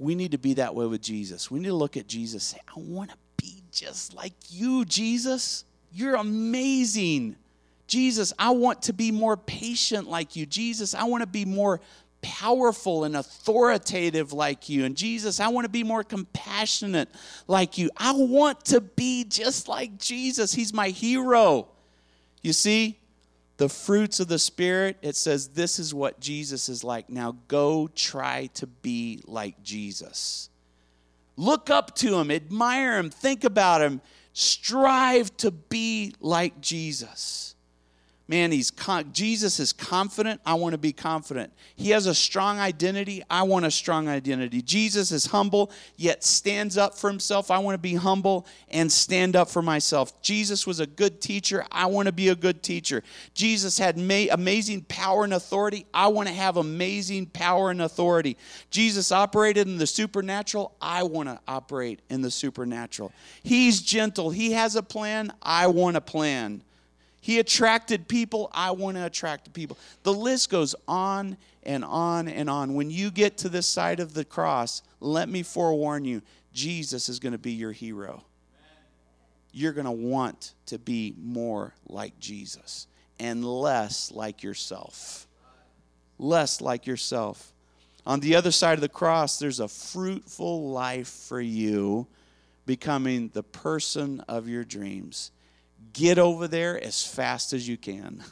We 0.00 0.16
need 0.16 0.32
to 0.32 0.38
be 0.38 0.54
that 0.54 0.74
way 0.74 0.86
with 0.86 1.02
Jesus. 1.02 1.52
We 1.52 1.60
need 1.60 1.68
to 1.68 1.74
look 1.74 1.96
at 1.96 2.08
Jesus 2.08 2.42
say, 2.42 2.58
I 2.66 2.72
want 2.80 3.10
to 3.10 3.16
be 3.36 3.62
just 3.70 4.12
like 4.14 4.34
you, 4.48 4.84
Jesus. 4.84 5.66
You're 5.92 6.16
amazing. 6.16 7.36
Jesus, 7.86 8.32
I 8.38 8.50
want 8.50 8.82
to 8.82 8.92
be 8.92 9.10
more 9.10 9.36
patient 9.36 10.08
like 10.08 10.36
you. 10.36 10.46
Jesus, 10.46 10.94
I 10.94 11.04
want 11.04 11.22
to 11.22 11.26
be 11.26 11.44
more 11.44 11.80
powerful 12.20 13.04
and 13.04 13.16
authoritative 13.16 14.32
like 14.32 14.68
you. 14.68 14.84
And 14.84 14.96
Jesus, 14.96 15.40
I 15.40 15.48
want 15.48 15.64
to 15.64 15.70
be 15.70 15.84
more 15.84 16.04
compassionate 16.04 17.08
like 17.46 17.78
you. 17.78 17.90
I 17.96 18.12
want 18.12 18.64
to 18.66 18.80
be 18.80 19.24
just 19.24 19.68
like 19.68 19.98
Jesus. 19.98 20.52
He's 20.52 20.72
my 20.72 20.88
hero. 20.88 21.68
You 22.42 22.52
see, 22.52 22.98
the 23.56 23.68
fruits 23.68 24.20
of 24.20 24.28
the 24.28 24.38
Spirit, 24.38 24.96
it 25.02 25.16
says 25.16 25.48
this 25.48 25.78
is 25.78 25.92
what 25.92 26.20
Jesus 26.20 26.68
is 26.68 26.84
like. 26.84 27.10
Now 27.10 27.36
go 27.48 27.88
try 27.94 28.46
to 28.54 28.66
be 28.66 29.22
like 29.26 29.62
Jesus. 29.62 30.48
Look 31.36 31.70
up 31.70 31.94
to 31.96 32.18
him, 32.18 32.30
admire 32.30 32.98
him, 32.98 33.10
think 33.10 33.44
about 33.44 33.80
him, 33.80 34.00
strive 34.38 35.36
to 35.36 35.50
be 35.50 36.14
like 36.20 36.60
Jesus. 36.60 37.56
Man, 38.28 38.52
he's 38.52 38.70
con- 38.70 39.10
Jesus 39.12 39.58
is 39.58 39.72
confident. 39.72 40.40
I 40.44 40.54
want 40.54 40.72
to 40.72 40.78
be 40.78 40.92
confident. 40.92 41.52
He 41.74 41.90
has 41.90 42.06
a 42.06 42.14
strong 42.14 42.58
identity. 42.58 43.22
I 43.30 43.42
want 43.42 43.64
a 43.64 43.70
strong 43.70 44.06
identity. 44.06 44.60
Jesus 44.60 45.10
is 45.10 45.26
humble, 45.26 45.72
yet 45.96 46.22
stands 46.22 46.76
up 46.76 46.96
for 46.96 47.08
himself. 47.08 47.50
I 47.50 47.58
want 47.58 47.74
to 47.74 47.78
be 47.78 47.94
humble 47.94 48.46
and 48.68 48.92
stand 48.92 49.34
up 49.34 49.48
for 49.48 49.62
myself. 49.62 50.20
Jesus 50.20 50.66
was 50.66 50.78
a 50.78 50.86
good 50.86 51.22
teacher. 51.22 51.64
I 51.72 51.86
want 51.86 52.06
to 52.06 52.12
be 52.12 52.28
a 52.28 52.36
good 52.36 52.62
teacher. 52.62 53.02
Jesus 53.32 53.78
had 53.78 53.96
ma- 53.96 54.26
amazing 54.30 54.82
power 54.82 55.24
and 55.24 55.32
authority. 55.32 55.86
I 55.94 56.08
want 56.08 56.28
to 56.28 56.34
have 56.34 56.58
amazing 56.58 57.26
power 57.26 57.70
and 57.70 57.80
authority. 57.80 58.36
Jesus 58.70 59.10
operated 59.10 59.66
in 59.66 59.78
the 59.78 59.86
supernatural. 59.86 60.76
I 60.82 61.02
want 61.02 61.30
to 61.30 61.40
operate 61.48 62.00
in 62.10 62.20
the 62.20 62.30
supernatural. 62.30 63.10
He's 63.42 63.80
gentle. 63.80 64.28
He 64.30 64.52
has 64.52 64.76
a 64.76 64.82
plan. 64.82 65.32
I 65.42 65.68
want 65.68 65.96
a 65.96 66.02
plan. 66.02 66.62
He 67.28 67.40
attracted 67.40 68.08
people. 68.08 68.48
I 68.54 68.70
want 68.70 68.96
to 68.96 69.04
attract 69.04 69.52
people. 69.52 69.76
The 70.02 70.14
list 70.14 70.48
goes 70.48 70.74
on 70.88 71.36
and 71.62 71.84
on 71.84 72.26
and 72.26 72.48
on. 72.48 72.72
When 72.72 72.88
you 72.88 73.10
get 73.10 73.36
to 73.38 73.50
this 73.50 73.66
side 73.66 74.00
of 74.00 74.14
the 74.14 74.24
cross, 74.24 74.80
let 74.98 75.28
me 75.28 75.42
forewarn 75.42 76.06
you 76.06 76.22
Jesus 76.54 77.10
is 77.10 77.18
going 77.18 77.32
to 77.32 77.38
be 77.38 77.52
your 77.52 77.72
hero. 77.72 78.24
You're 79.52 79.74
going 79.74 79.84
to 79.84 79.90
want 79.90 80.54
to 80.68 80.78
be 80.78 81.14
more 81.18 81.74
like 81.86 82.18
Jesus 82.18 82.86
and 83.20 83.44
less 83.44 84.10
like 84.10 84.42
yourself. 84.42 85.28
Less 86.18 86.62
like 86.62 86.86
yourself. 86.86 87.52
On 88.06 88.20
the 88.20 88.36
other 88.36 88.50
side 88.50 88.78
of 88.78 88.80
the 88.80 88.88
cross, 88.88 89.38
there's 89.38 89.60
a 89.60 89.68
fruitful 89.68 90.70
life 90.70 91.08
for 91.08 91.42
you 91.42 92.06
becoming 92.64 93.28
the 93.34 93.42
person 93.42 94.20
of 94.28 94.48
your 94.48 94.64
dreams. 94.64 95.30
Get 95.98 96.16
over 96.16 96.46
there 96.46 96.80
as 96.80 97.04
fast 97.04 97.52
as 97.52 97.66
you 97.66 97.76
can. 97.76 98.22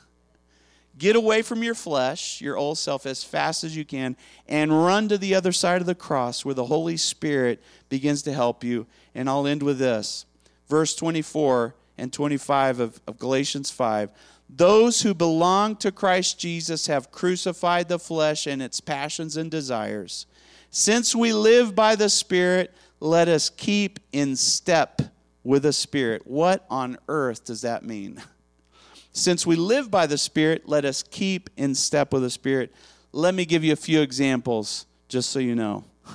Get 0.97 1.17
away 1.17 1.43
from 1.43 1.65
your 1.65 1.75
flesh, 1.75 2.41
your 2.41 2.57
old 2.57 2.79
self, 2.79 3.07
as 3.07 3.25
fast 3.25 3.65
as 3.65 3.77
you 3.77 3.85
can, 3.85 4.17
and 4.47 4.85
run 4.85 5.09
to 5.09 5.19
the 5.19 5.35
other 5.35 5.51
side 5.51 5.81
of 5.81 5.87
the 5.89 5.95
cross 5.97 6.45
where 6.45 6.55
the 6.55 6.67
Holy 6.67 6.97
Spirit 6.97 7.61
begins 7.89 8.23
to 8.23 8.33
help 8.33 8.63
you. 8.63 8.87
And 9.17 9.29
I'll 9.29 9.49
end 9.49 9.65
with 9.65 9.81
this 9.81 10.27
verse 10.69 10.95
24 10.95 11.75
and 11.99 12.13
25 12.13 12.79
of, 12.79 13.01
of 13.05 13.19
Galatians 13.19 13.73
5. 13.73 14.11
Those 14.49 15.03
who 15.03 15.13
belong 15.13 15.75
to 15.79 15.91
Christ 15.91 16.39
Jesus 16.39 16.87
have 16.87 17.11
crucified 17.11 17.89
the 17.89 17.99
flesh 17.99 18.47
and 18.47 18.63
its 18.63 18.81
passions 18.81 19.37
and 19.37 19.51
desires. 19.51 20.27
Since 20.71 21.17
we 21.17 21.33
live 21.33 21.75
by 21.75 21.97
the 21.97 22.09
Spirit, 22.09 22.73
let 23.01 23.27
us 23.27 23.51
keep 23.51 23.99
in 24.13 24.37
step 24.37 25.03
with 25.47 25.65
a 25.65 25.73
Spirit. 25.73 26.27
What 26.27 26.67
on 26.69 26.99
earth 27.09 27.45
does 27.45 27.63
that 27.63 27.85
mean? 27.85 28.23
Since 29.13 29.47
we 29.47 29.57
live 29.57 29.91
by 29.91 30.07
the 30.07 30.19
Spirit, 30.19 30.69
let 30.69 30.85
us 30.85 31.03
keep 31.03 31.49
in 31.57 31.75
step 31.75 32.13
with 32.13 32.23
the 32.23 32.31
Spirit. 32.31 32.75
Let 33.13 33.35
me 33.35 33.47
give 33.47 33.65
you 33.65 33.73
a 33.73 33.77
few 33.77 34.01
examples 34.03 34.87
just 35.09 35.31
so 35.31 35.39
you 35.39 35.55
know. 35.55 35.85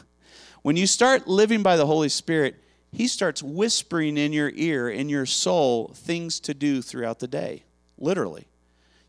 When 0.61 0.77
you 0.77 0.85
start 0.85 1.27
living 1.27 1.63
by 1.63 1.75
the 1.75 1.87
Holy 1.87 2.09
Spirit, 2.09 2.55
He 2.91 3.07
starts 3.07 3.41
whispering 3.41 4.17
in 4.17 4.31
your 4.31 4.51
ear, 4.53 4.89
in 4.89 5.09
your 5.09 5.25
soul, 5.25 5.91
things 5.95 6.39
to 6.41 6.53
do 6.53 6.83
throughout 6.83 7.17
the 7.17 7.27
day 7.27 7.63
literally. 8.01 8.47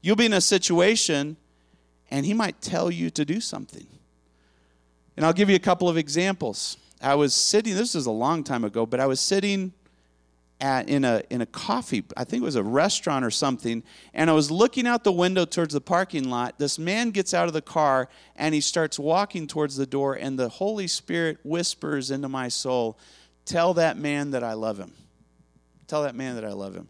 You'll 0.03 0.17
be 0.17 0.27
in 0.27 0.33
a 0.33 0.41
situation 0.41 1.37
and 2.11 2.27
he 2.27 2.35
might 2.35 2.61
tell 2.61 2.91
you 2.91 3.11
to 3.11 3.25
do 3.25 3.41
something. 3.41 3.87
And 5.17 5.25
I'll 5.25 5.33
give 5.33 5.49
you 5.49 5.57
a 5.57 5.61
couple 5.61 5.89
of 5.89 5.97
examples. 5.97 6.77
I 7.01 7.15
was 7.15 7.35
sitting, 7.35 7.75
this 7.75 7.95
was 7.95 8.07
a 8.07 8.13
long 8.13 8.45
time 8.45 8.65
ago, 8.65 8.87
but 8.87 9.01
I 9.01 9.07
was 9.07 9.19
sitting 9.19 9.73
at, 10.63 10.89
in, 10.89 11.05
a, 11.05 11.23
in 11.29 11.41
a 11.41 11.47
coffee, 11.47 12.05
I 12.17 12.23
think 12.23 12.41
it 12.41 12.45
was 12.45 12.55
a 12.55 12.63
restaurant 12.63 13.25
or 13.25 13.33
something, 13.33 13.83
and 14.15 14.31
I 14.31 14.33
was 14.33 14.49
looking 14.49 14.87
out 14.87 15.03
the 15.03 15.13
window 15.13 15.45
towards 15.45 15.75
the 15.75 15.81
parking 15.81 16.31
lot. 16.31 16.59
This 16.59 16.79
man 16.79 17.11
gets 17.11 17.35
out 17.35 17.49
of 17.49 17.53
the 17.53 17.61
car 17.61 18.09
and 18.37 18.55
he 18.55 18.61
starts 18.61 18.97
walking 18.97 19.49
towards 19.49 19.77
the 19.77 19.87
door, 19.87 20.15
and 20.15 20.39
the 20.39 20.49
Holy 20.49 20.87
Spirit 20.87 21.39
whispers 21.43 22.11
into 22.11 22.29
my 22.29 22.49
soul, 22.49 22.97
Tell 23.45 23.75
that 23.75 23.99
man 23.99 24.31
that 24.31 24.45
I 24.45 24.53
love 24.53 24.79
him. 24.79 24.93
Tell 25.89 26.05
that 26.05 26.15
man 26.15 26.37
that 26.37 26.45
I 26.45 26.53
love 26.53 26.77
him. 26.77 26.89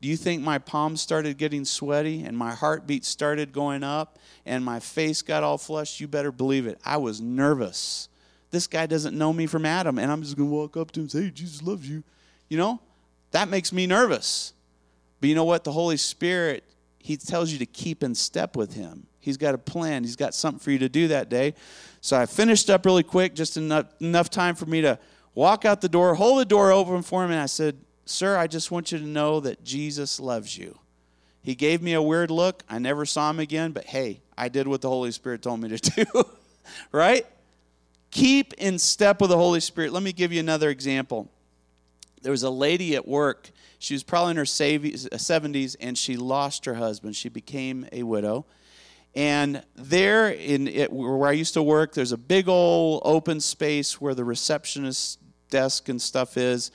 Do 0.00 0.08
you 0.08 0.16
think 0.16 0.42
my 0.42 0.58
palms 0.58 1.00
started 1.00 1.38
getting 1.38 1.64
sweaty 1.64 2.24
and 2.24 2.36
my 2.36 2.50
heartbeat 2.50 3.04
started 3.04 3.52
going 3.52 3.84
up 3.84 4.18
and 4.44 4.64
my 4.64 4.80
face 4.80 5.22
got 5.22 5.44
all 5.44 5.58
flushed? 5.58 6.00
You 6.00 6.08
better 6.08 6.32
believe 6.32 6.66
it. 6.66 6.80
I 6.84 6.96
was 6.96 7.20
nervous. 7.20 8.08
This 8.50 8.66
guy 8.66 8.86
doesn't 8.86 9.16
know 9.16 9.32
me 9.32 9.46
from 9.46 9.64
Adam, 9.64 10.00
and 10.00 10.10
I'm 10.10 10.22
just 10.22 10.36
going 10.36 10.48
to 10.48 10.54
walk 10.54 10.76
up 10.76 10.90
to 10.90 11.00
him 11.00 11.04
and 11.04 11.12
say, 11.12 11.22
hey, 11.22 11.30
Jesus 11.30 11.62
loves 11.62 11.88
you. 11.88 12.02
You 12.48 12.58
know, 12.58 12.80
that 13.32 13.48
makes 13.48 13.72
me 13.72 13.86
nervous. 13.86 14.52
But 15.20 15.28
you 15.28 15.34
know 15.34 15.44
what? 15.44 15.64
The 15.64 15.72
Holy 15.72 15.96
Spirit, 15.96 16.64
He 16.98 17.16
tells 17.16 17.50
you 17.50 17.58
to 17.58 17.66
keep 17.66 18.02
in 18.02 18.14
step 18.14 18.56
with 18.56 18.74
Him. 18.74 19.06
He's 19.20 19.36
got 19.36 19.54
a 19.54 19.58
plan, 19.58 20.04
He's 20.04 20.16
got 20.16 20.34
something 20.34 20.58
for 20.58 20.70
you 20.70 20.78
to 20.78 20.88
do 20.88 21.08
that 21.08 21.28
day. 21.28 21.54
So 22.00 22.16
I 22.16 22.26
finished 22.26 22.70
up 22.70 22.84
really 22.84 23.04
quick, 23.04 23.34
just 23.34 23.56
enough, 23.56 23.86
enough 24.00 24.30
time 24.30 24.54
for 24.54 24.66
me 24.66 24.80
to 24.80 24.98
walk 25.34 25.64
out 25.64 25.80
the 25.80 25.88
door, 25.88 26.14
hold 26.14 26.40
the 26.40 26.44
door 26.44 26.72
open 26.72 27.02
for 27.02 27.24
him, 27.24 27.30
and 27.30 27.40
I 27.40 27.46
said, 27.46 27.76
Sir, 28.04 28.36
I 28.36 28.46
just 28.46 28.70
want 28.70 28.90
you 28.90 28.98
to 28.98 29.04
know 29.04 29.40
that 29.40 29.62
Jesus 29.64 30.18
loves 30.18 30.58
you. 30.58 30.78
He 31.42 31.54
gave 31.54 31.82
me 31.82 31.92
a 31.92 32.02
weird 32.02 32.30
look. 32.30 32.62
I 32.68 32.78
never 32.78 33.06
saw 33.06 33.30
him 33.30 33.40
again, 33.40 33.72
but 33.72 33.84
hey, 33.84 34.20
I 34.36 34.48
did 34.48 34.66
what 34.68 34.80
the 34.80 34.88
Holy 34.88 35.12
Spirit 35.12 35.42
told 35.42 35.60
me 35.60 35.76
to 35.76 36.04
do. 36.04 36.24
right? 36.92 37.26
Keep 38.10 38.54
in 38.54 38.78
step 38.78 39.20
with 39.20 39.30
the 39.30 39.36
Holy 39.36 39.60
Spirit. 39.60 39.92
Let 39.92 40.02
me 40.02 40.12
give 40.12 40.32
you 40.32 40.40
another 40.40 40.68
example. 40.68 41.30
There 42.22 42.32
was 42.32 42.42
a 42.42 42.50
lady 42.50 42.94
at 42.94 43.06
work. 43.06 43.50
She 43.78 43.94
was 43.94 44.02
probably 44.02 44.32
in 44.32 44.36
her 44.36 44.44
70s 44.44 45.76
and 45.80 45.98
she 45.98 46.16
lost 46.16 46.64
her 46.64 46.74
husband. 46.74 47.16
She 47.16 47.28
became 47.28 47.86
a 47.92 48.04
widow. 48.04 48.46
And 49.14 49.62
there, 49.74 50.30
in 50.30 50.68
it, 50.68 50.92
where 50.92 51.26
I 51.26 51.32
used 51.32 51.54
to 51.54 51.62
work, 51.62 51.92
there's 51.92 52.12
a 52.12 52.16
big 52.16 52.48
old 52.48 53.02
open 53.04 53.40
space 53.40 54.00
where 54.00 54.14
the 54.14 54.24
receptionist 54.24 55.18
desk 55.50 55.88
and 55.88 56.00
stuff 56.00 56.36
is. 56.36 56.70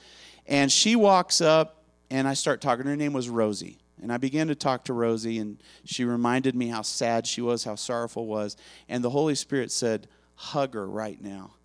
And 0.45 0.71
she 0.71 0.95
walks 0.95 1.41
up, 1.41 1.83
and 2.09 2.27
I 2.27 2.35
start 2.35 2.61
talking. 2.61 2.85
Her 2.85 2.95
name 2.95 3.13
was 3.13 3.27
Rosie. 3.27 3.79
And 4.01 4.13
I 4.13 4.17
began 4.17 4.47
to 4.47 4.55
talk 4.55 4.85
to 4.85 4.93
Rosie, 4.93 5.39
and 5.39 5.61
she 5.83 6.05
reminded 6.05 6.55
me 6.55 6.67
how 6.67 6.83
sad 6.83 7.25
she 7.25 7.41
was, 7.41 7.63
how 7.63 7.75
sorrowful 7.75 8.27
was. 8.27 8.55
And 8.87 9.03
the 9.03 9.09
Holy 9.09 9.35
Spirit 9.35 9.71
said, 9.71 10.07
Hug 10.35 10.75
her 10.75 10.87
right 10.87 11.19
now. 11.19 11.55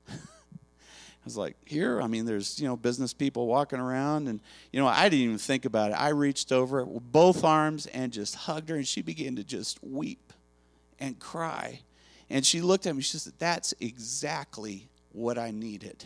I 1.22 1.24
was 1.24 1.37
like, 1.37 1.56
here? 1.64 2.02
I 2.02 2.08
mean, 2.08 2.24
there's, 2.24 2.58
you 2.58 2.66
know, 2.66 2.76
business 2.76 3.14
people 3.14 3.46
walking 3.46 3.78
around. 3.78 4.26
And, 4.26 4.40
you 4.72 4.80
know, 4.80 4.88
I 4.88 5.08
didn't 5.08 5.24
even 5.24 5.38
think 5.38 5.64
about 5.64 5.92
it. 5.92 5.94
I 5.94 6.08
reached 6.08 6.50
over 6.50 6.85
with 6.85 7.12
both 7.12 7.44
arms 7.44 7.87
and 7.87 8.12
just 8.12 8.35
hugged 8.35 8.70
her, 8.70 8.76
and 8.76 8.87
she 8.87 9.02
began 9.02 9.37
to 9.37 9.44
just 9.44 9.78
weep 9.85 10.32
and 10.98 11.18
cry. 11.20 11.80
And 12.28 12.44
she 12.44 12.61
looked 12.61 12.87
at 12.87 12.96
me, 12.96 13.02
she 13.02 13.18
said, 13.18 13.35
That's 13.38 13.72
exactly 13.78 14.88
what 15.12 15.38
I 15.38 15.52
needed. 15.52 16.04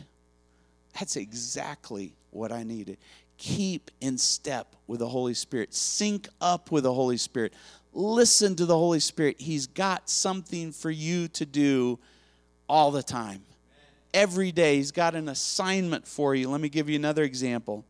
That's 0.98 1.16
exactly 1.16 2.14
what 2.30 2.52
I 2.52 2.62
needed. 2.62 2.98
Keep 3.38 3.90
in 4.00 4.18
step 4.18 4.76
with 4.86 5.00
the 5.00 5.08
Holy 5.08 5.34
Spirit, 5.34 5.72
sync 5.72 6.28
up 6.40 6.70
with 6.70 6.84
the 6.84 6.92
Holy 6.92 7.16
Spirit, 7.16 7.54
listen 7.92 8.54
to 8.56 8.66
the 8.66 8.76
Holy 8.76 9.00
Spirit. 9.00 9.40
He's 9.40 9.66
got 9.66 10.10
something 10.10 10.72
for 10.72 10.90
you 10.90 11.28
to 11.28 11.46
do 11.46 11.98
all 12.68 12.90
the 12.90 13.02
time. 13.02 13.42
Every 14.16 14.50
day, 14.50 14.76
He's 14.76 14.92
got 14.92 15.14
an 15.14 15.28
assignment 15.28 16.06
for 16.06 16.34
you. 16.34 16.48
Let 16.48 16.62
me 16.62 16.70
give 16.70 16.88
you 16.88 16.96
another 16.96 17.22
example. 17.22 17.84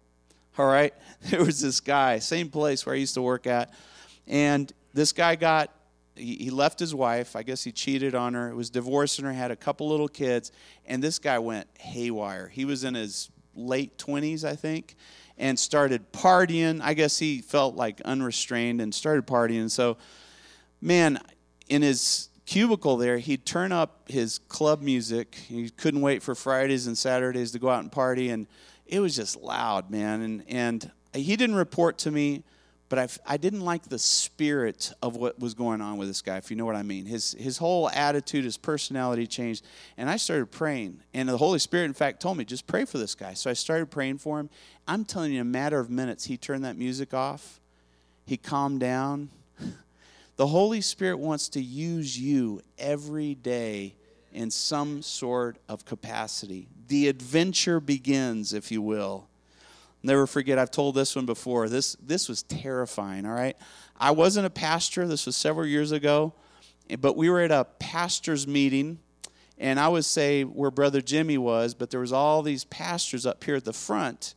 All 0.58 0.66
right? 0.66 0.92
There 1.30 1.44
was 1.44 1.60
this 1.60 1.78
guy, 1.78 2.18
same 2.18 2.50
place 2.50 2.84
where 2.84 2.96
I 2.96 2.98
used 2.98 3.14
to 3.14 3.22
work 3.22 3.46
at, 3.46 3.72
and 4.26 4.72
this 4.92 5.12
guy 5.12 5.36
got 5.36 5.70
he, 6.16 6.50
left 6.50 6.80
his 6.80 6.94
wife. 6.94 7.36
I 7.36 7.44
guess 7.44 7.62
he 7.62 7.70
cheated 7.70 8.16
on 8.16 8.34
her. 8.34 8.52
Was 8.56 8.70
divorcing 8.70 9.24
her. 9.24 9.32
Had 9.32 9.52
a 9.52 9.56
couple 9.56 9.88
little 9.88 10.08
kids, 10.08 10.50
and 10.84 11.00
this 11.00 11.20
guy 11.20 11.38
went 11.38 11.68
haywire. 11.78 12.48
He 12.48 12.64
was 12.64 12.82
in 12.82 12.94
his 12.94 13.30
late 13.54 13.96
20s, 13.98 14.42
I 14.42 14.56
think, 14.56 14.96
and 15.38 15.56
started 15.56 16.10
partying. 16.12 16.80
I 16.82 16.94
guess 16.94 17.18
he 17.18 17.40
felt 17.40 17.76
like 17.76 18.00
unrestrained 18.00 18.80
and 18.80 18.92
started 18.92 19.28
partying. 19.28 19.70
So, 19.70 19.96
man, 20.80 21.20
in 21.68 21.82
his 21.82 22.30
cubicle 22.46 22.96
there, 22.96 23.18
he'd 23.18 23.44
turn 23.44 23.72
up 23.72 24.08
his 24.08 24.38
club 24.48 24.80
music. 24.80 25.34
He 25.34 25.68
couldn't 25.70 26.00
wait 26.00 26.22
for 26.22 26.34
Fridays 26.34 26.86
and 26.86 26.96
Saturdays 26.96 27.50
to 27.52 27.58
go 27.58 27.68
out 27.68 27.80
and 27.80 27.92
party, 27.92 28.30
and 28.30 28.46
it 28.86 29.00
was 29.00 29.14
just 29.14 29.36
loud, 29.36 29.90
man. 29.90 30.22
And 30.22 30.44
and 30.48 30.92
he 31.12 31.36
didn't 31.36 31.56
report 31.56 31.98
to 31.98 32.10
me 32.10 32.44
but 32.88 32.98
I, 32.98 33.34
I 33.34 33.36
didn't 33.36 33.62
like 33.62 33.88
the 33.88 33.98
spirit 33.98 34.92
of 35.02 35.16
what 35.16 35.40
was 35.40 35.54
going 35.54 35.80
on 35.80 35.96
with 35.96 36.08
this 36.08 36.22
guy, 36.22 36.36
if 36.36 36.50
you 36.50 36.56
know 36.56 36.64
what 36.64 36.76
I 36.76 36.82
mean. 36.82 37.04
His, 37.04 37.32
his 37.32 37.58
whole 37.58 37.90
attitude, 37.90 38.44
his 38.44 38.56
personality 38.56 39.26
changed. 39.26 39.64
And 39.96 40.08
I 40.08 40.16
started 40.16 40.52
praying. 40.52 41.00
And 41.12 41.28
the 41.28 41.36
Holy 41.36 41.58
Spirit, 41.58 41.86
in 41.86 41.94
fact, 41.94 42.22
told 42.22 42.36
me, 42.36 42.44
just 42.44 42.66
pray 42.66 42.84
for 42.84 42.98
this 42.98 43.14
guy. 43.14 43.34
So 43.34 43.50
I 43.50 43.54
started 43.54 43.90
praying 43.90 44.18
for 44.18 44.38
him. 44.38 44.50
I'm 44.86 45.04
telling 45.04 45.32
you, 45.32 45.40
in 45.40 45.46
a 45.46 45.50
matter 45.50 45.80
of 45.80 45.90
minutes, 45.90 46.26
he 46.26 46.36
turned 46.36 46.64
that 46.64 46.76
music 46.76 47.12
off. 47.12 47.60
He 48.24 48.36
calmed 48.36 48.80
down. 48.80 49.30
The 50.36 50.46
Holy 50.46 50.80
Spirit 50.80 51.18
wants 51.18 51.48
to 51.50 51.62
use 51.62 52.18
you 52.18 52.60
every 52.78 53.34
day 53.34 53.94
in 54.32 54.50
some 54.50 55.02
sort 55.02 55.58
of 55.68 55.84
capacity. 55.84 56.68
The 56.88 57.08
adventure 57.08 57.80
begins, 57.80 58.52
if 58.52 58.70
you 58.70 58.82
will 58.82 59.28
Never 60.06 60.28
forget, 60.28 60.56
I've 60.56 60.70
told 60.70 60.94
this 60.94 61.16
one 61.16 61.26
before. 61.26 61.68
This, 61.68 61.96
this 62.00 62.28
was 62.28 62.44
terrifying, 62.44 63.26
all 63.26 63.32
right? 63.32 63.56
I 63.96 64.12
wasn't 64.12 64.46
a 64.46 64.50
pastor. 64.50 65.08
This 65.08 65.26
was 65.26 65.36
several 65.36 65.66
years 65.66 65.90
ago, 65.90 66.32
but 67.00 67.16
we 67.16 67.28
were 67.28 67.40
at 67.40 67.50
a 67.50 67.64
pastor's 67.80 68.46
meeting, 68.46 69.00
and 69.58 69.80
I 69.80 69.88
would 69.88 70.04
say 70.04 70.44
where 70.44 70.70
Brother 70.70 71.00
Jimmy 71.00 71.38
was, 71.38 71.74
but 71.74 71.90
there 71.90 71.98
was 71.98 72.12
all 72.12 72.42
these 72.42 72.62
pastors 72.62 73.26
up 73.26 73.42
here 73.42 73.56
at 73.56 73.64
the 73.64 73.72
front, 73.72 74.36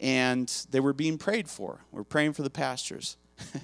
and 0.00 0.48
they 0.70 0.80
were 0.80 0.94
being 0.94 1.18
prayed 1.18 1.46
for. 1.46 1.80
We 1.92 2.00
are 2.00 2.04
praying 2.04 2.32
for 2.32 2.42
the 2.42 2.48
pastors. 2.48 3.18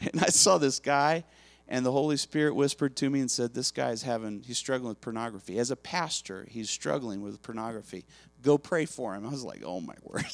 and 0.00 0.20
I 0.20 0.26
saw 0.26 0.58
this 0.58 0.78
guy, 0.78 1.24
and 1.68 1.86
the 1.86 1.92
Holy 1.92 2.16
Spirit 2.16 2.54
whispered 2.54 2.96
to 2.96 3.10
me 3.10 3.20
and 3.20 3.30
said, 3.30 3.54
This 3.54 3.70
guy's 3.70 4.02
having, 4.02 4.42
he's 4.42 4.58
struggling 4.58 4.90
with 4.90 5.00
pornography. 5.00 5.58
As 5.58 5.70
a 5.70 5.76
pastor, 5.76 6.46
he's 6.48 6.68
struggling 6.68 7.22
with 7.22 7.42
pornography. 7.42 8.04
Go 8.42 8.58
pray 8.58 8.86
for 8.86 9.14
him. 9.14 9.26
I 9.26 9.30
was 9.30 9.44
like, 9.44 9.62
Oh 9.64 9.80
my 9.80 9.94
word. 10.02 10.24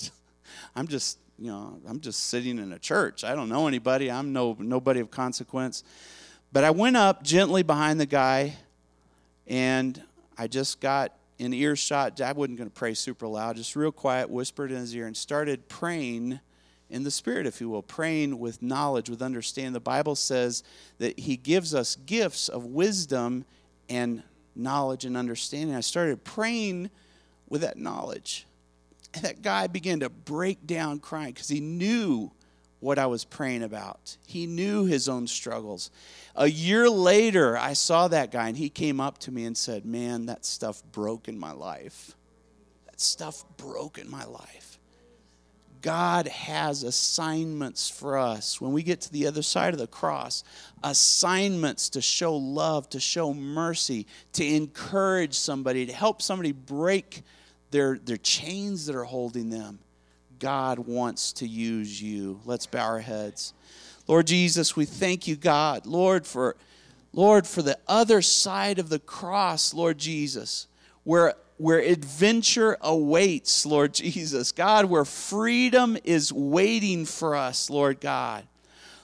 I'm 0.75 0.87
just, 0.87 1.19
you 1.39 1.51
know, 1.51 1.79
I'm 1.89 2.01
just 2.01 2.29
sitting 2.29 2.59
in 2.59 2.73
a 2.73 2.79
church. 2.79 3.25
I 3.25 3.35
don't 3.35 3.49
know 3.49 3.69
anybody. 3.69 4.11
I'm 4.11 4.33
no 4.33 4.57
nobody 4.59 5.01
of 5.01 5.11
consequence. 5.11 5.85
But 6.53 6.65
I 6.65 6.71
went 6.71 6.97
up 6.97 7.23
gently 7.23 7.63
behind 7.63 8.01
the 8.01 8.07
guy, 8.07 8.57
and 9.47 10.01
I 10.39 10.47
just 10.47 10.81
got 10.81 11.13
in 11.39 11.53
earshot. 11.53 12.21
I 12.21 12.33
wasn't 12.33 12.57
going 12.57 12.71
to 12.71 12.75
pray 12.75 12.95
super 12.95 13.27
loud, 13.27 13.57
just 13.57 13.77
real 13.77 13.93
quiet, 13.93 14.31
whispered 14.31 14.71
in 14.71 14.79
his 14.79 14.95
ear, 14.95 15.07
and 15.07 15.17
started 15.17 15.69
praying 15.69 16.41
in 16.89 17.03
the 17.03 17.11
Spirit, 17.11 17.47
if 17.47 17.61
you 17.61 17.69
will, 17.69 17.83
praying 17.83 18.39
with 18.39 18.63
knowledge, 18.63 19.11
with 19.11 19.23
understanding. 19.23 19.73
The 19.73 19.81
Bible 19.81 20.15
says 20.15 20.63
that 20.99 21.19
He 21.19 21.37
gives 21.37 21.75
us 21.75 21.97
gifts 21.97 22.49
of 22.49 22.65
wisdom 22.65 23.45
and 23.89 24.23
knowledge 24.55 25.05
and 25.05 25.17
understanding. 25.17 25.75
I 25.75 25.81
started 25.81 26.25
praying 26.25 26.91
with 27.49 27.61
that 27.61 27.77
knowledge. 27.77 28.47
And 29.15 29.25
that 29.25 29.43
guy 29.43 29.67
began 29.67 30.01
to 30.01 30.11
break 30.11 30.67
down 30.67 30.99
crying 30.99 31.33
because 31.33 31.49
he 31.49 31.61
knew 31.61 32.31
what 32.81 32.99
I 32.99 33.07
was 33.07 33.25
praying 33.25 33.63
about. 33.63 34.17
He 34.27 34.47
knew 34.47 34.85
his 34.85 35.09
own 35.09 35.27
struggles. 35.27 35.91
A 36.35 36.47
year 36.47 36.91
later, 36.91 37.57
I 37.57 37.73
saw 37.73 38.09
that 38.09 38.31
guy 38.31 38.49
and 38.49 38.57
he 38.57 38.69
came 38.69 39.01
up 39.01 39.19
to 39.19 39.33
me 39.33 39.45
and 39.45 39.57
said, 39.57 39.87
Man, 39.87 40.27
that 40.27 40.45
stuff 40.45 40.83
broke 40.93 41.29
in 41.29 41.39
my 41.39 41.53
life. 41.53 42.15
That 42.87 43.01
stuff 43.01 43.45
broke 43.57 43.99
in 43.99 44.11
my 44.11 44.25
life. 44.25 44.76
God 45.87 46.27
has 46.27 46.83
assignments 46.83 47.89
for 47.89 48.19
us 48.19 48.61
when 48.61 48.73
we 48.73 48.83
get 48.83 49.03
to 49.03 49.13
the 49.13 49.29
other 49.29 49.41
side 49.41 49.73
of 49.73 49.79
the 49.79 49.87
cross. 49.87 50.43
Assignments 50.83 51.91
to 51.91 52.03
show 52.03 52.35
love, 52.35 52.91
to 52.91 52.99
show 52.99 53.33
mercy, 53.33 54.09
to 54.33 54.45
encourage 54.45 55.35
somebody, 55.35 55.87
to 55.87 55.93
help 55.93 56.23
somebody 56.23 56.51
break 56.51 57.23
their, 57.71 57.99
their 57.99 58.17
chains 58.17 58.87
that 58.87 58.97
are 58.97 59.05
holding 59.05 59.49
them. 59.49 59.79
God 60.41 60.81
wants 60.81 61.33
to 61.35 61.47
use 61.47 62.03
you. 62.03 62.41
Let's 62.45 62.67
bow 62.67 62.85
our 62.85 62.99
heads. 62.99 63.55
Lord 64.09 64.27
Jesus, 64.27 64.75
we 64.75 64.87
thank 64.87 65.29
you, 65.29 65.37
God, 65.37 65.87
Lord, 65.87 66.27
for 66.27 66.57
Lord, 67.13 67.47
for 67.47 67.63
the 67.63 67.79
other 67.87 68.23
side 68.23 68.81
of 68.81 68.89
the 68.89 68.99
cross, 68.99 69.73
Lord 69.73 69.99
Jesus, 69.99 70.67
where 71.05 71.35
where 71.59 71.79
adventure 71.79 72.77
awaits, 72.81 73.65
Lord 73.65 73.95
Jesus. 73.95 74.53
God, 74.53 74.87
where 74.87 75.05
freedom 75.05 75.97
is 76.05 76.33
waiting 76.33 77.05
for 77.07 77.35
us, 77.35 77.71
Lord 77.71 78.01
God. 78.01 78.47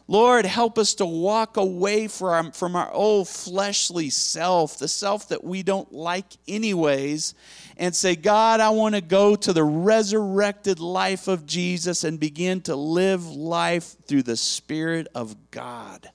Lord, 0.09 0.44
help 0.44 0.78
us 0.78 0.94
to 0.94 1.07
walk 1.07 1.57
away 1.57 2.09
from, 2.09 2.50
from 2.50 2.76
our 2.76 2.92
old 2.92 3.28
fleshly 3.28 4.11
self, 4.11 4.78
the 4.78 4.88
self 4.88 5.28
that 5.28 5.44
we 5.44 5.62
don't 5.62 5.92
like, 5.92 6.26
anyways, 6.46 7.34
and 7.76 7.94
say, 7.94 8.16
God, 8.16 8.61
I 8.61 8.70
want 8.70 8.94
to 8.94 9.00
go 9.00 9.36
to 9.36 9.53
the 9.53 9.64
resurrected 9.64 10.80
life 10.80 11.28
of 11.28 11.46
Jesus 11.46 12.05
and 12.05 12.20
begin 12.20 12.61
to 12.62 12.76
live 12.76 13.26
life 13.26 13.96
through 14.07 14.24
the 14.24 14.36
Spirit 14.36 15.07
of 15.14 15.50
God. 15.50 16.11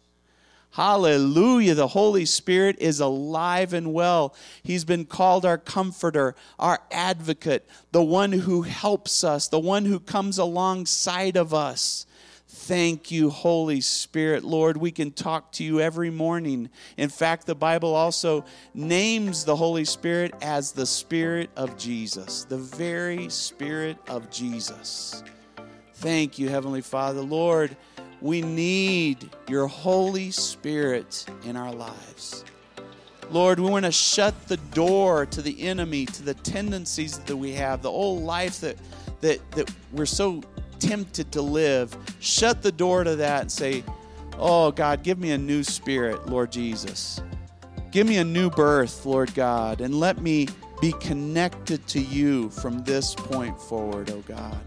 Hallelujah. 0.78 1.74
The 1.74 1.88
Holy 1.88 2.26
Spirit 2.26 2.76
is 2.78 3.00
alive 3.00 3.74
and 3.74 3.96
well. 3.96 4.36
He's 4.62 4.86
been 4.86 5.06
called 5.06 5.44
our 5.44 5.58
comforter, 5.58 6.36
our 6.60 6.82
advocate, 6.92 7.68
the 7.92 8.04
one 8.04 8.32
who 8.32 8.62
helps 8.62 9.24
us, 9.24 9.48
the 9.48 9.60
one 9.60 9.86
who 9.86 10.00
comes 10.00 10.38
alongside 10.38 11.36
of 11.36 11.52
us. 11.52 12.06
Thank 12.48 13.10
you, 13.10 13.32
Holy 13.32 13.82
Spirit. 13.82 14.44
Lord, 14.44 14.78
we 14.78 14.92
can 14.92 15.10
talk 15.10 15.52
to 15.54 15.64
you 15.64 15.82
every 15.82 16.12
morning. 16.12 16.70
In 16.96 17.10
fact, 17.10 17.48
the 17.48 17.56
Bible 17.56 17.96
also 17.96 18.46
names 18.76 19.46
the 19.46 19.56
Holy 19.56 19.84
Spirit 19.84 20.36
as 20.44 20.74
the 20.74 20.86
Spirit 20.86 21.50
of 21.56 21.76
Jesus, 21.76 22.44
the 22.44 22.60
very 22.60 23.30
Spirit 23.30 23.98
of 24.08 24.30
Jesus. 24.30 25.24
Thank 25.96 26.38
you, 26.38 26.50
Heavenly 26.50 26.82
Father. 26.82 27.22
Lord, 27.22 27.76
we 28.22 28.42
need 28.42 29.30
your 29.48 29.68
Holy 29.68 30.32
Spirit 30.32 31.26
in 31.44 31.56
our 31.56 31.72
lives. 31.72 32.44
Lord, 33.30 33.60
we 33.60 33.70
want 33.70 33.86
to 33.86 33.92
shut 33.92 34.48
the 34.48 34.58
door 34.58 35.26
to 35.26 35.42
the 35.42 35.62
enemy, 35.68 36.06
to 36.06 36.24
the 36.24 36.34
tendencies 36.34 37.20
that 37.20 37.36
we 37.36 37.52
have, 37.54 37.82
the 37.82 37.92
old 37.92 38.24
life 38.24 38.62
that, 38.62 38.78
that, 39.22 39.52
that 39.52 39.72
we're 39.92 40.06
so 40.06 40.42
tempted 40.80 41.32
to 41.34 41.42
live. 41.42 41.96
Shut 42.20 42.62
the 42.62 42.72
door 42.72 43.04
to 43.04 43.16
that 43.18 43.42
and 43.42 43.52
say, 43.52 43.84
Oh, 44.40 44.72
God, 44.72 45.02
give 45.04 45.18
me 45.18 45.32
a 45.32 45.38
new 45.38 45.64
spirit, 45.64 46.28
Lord 46.28 46.52
Jesus. 46.52 47.22
Give 47.92 48.08
me 48.08 48.18
a 48.18 48.24
new 48.24 48.52
birth, 48.52 49.06
Lord 49.06 49.34
God, 49.34 49.82
and 49.82 50.00
let 50.00 50.22
me 50.22 50.48
be 50.80 50.92
connected 50.94 51.86
to 51.88 52.00
you 52.00 52.52
from 52.52 52.84
this 52.84 53.16
point 53.16 53.60
forward, 53.60 54.12
oh 54.12 54.22
God. 54.28 54.60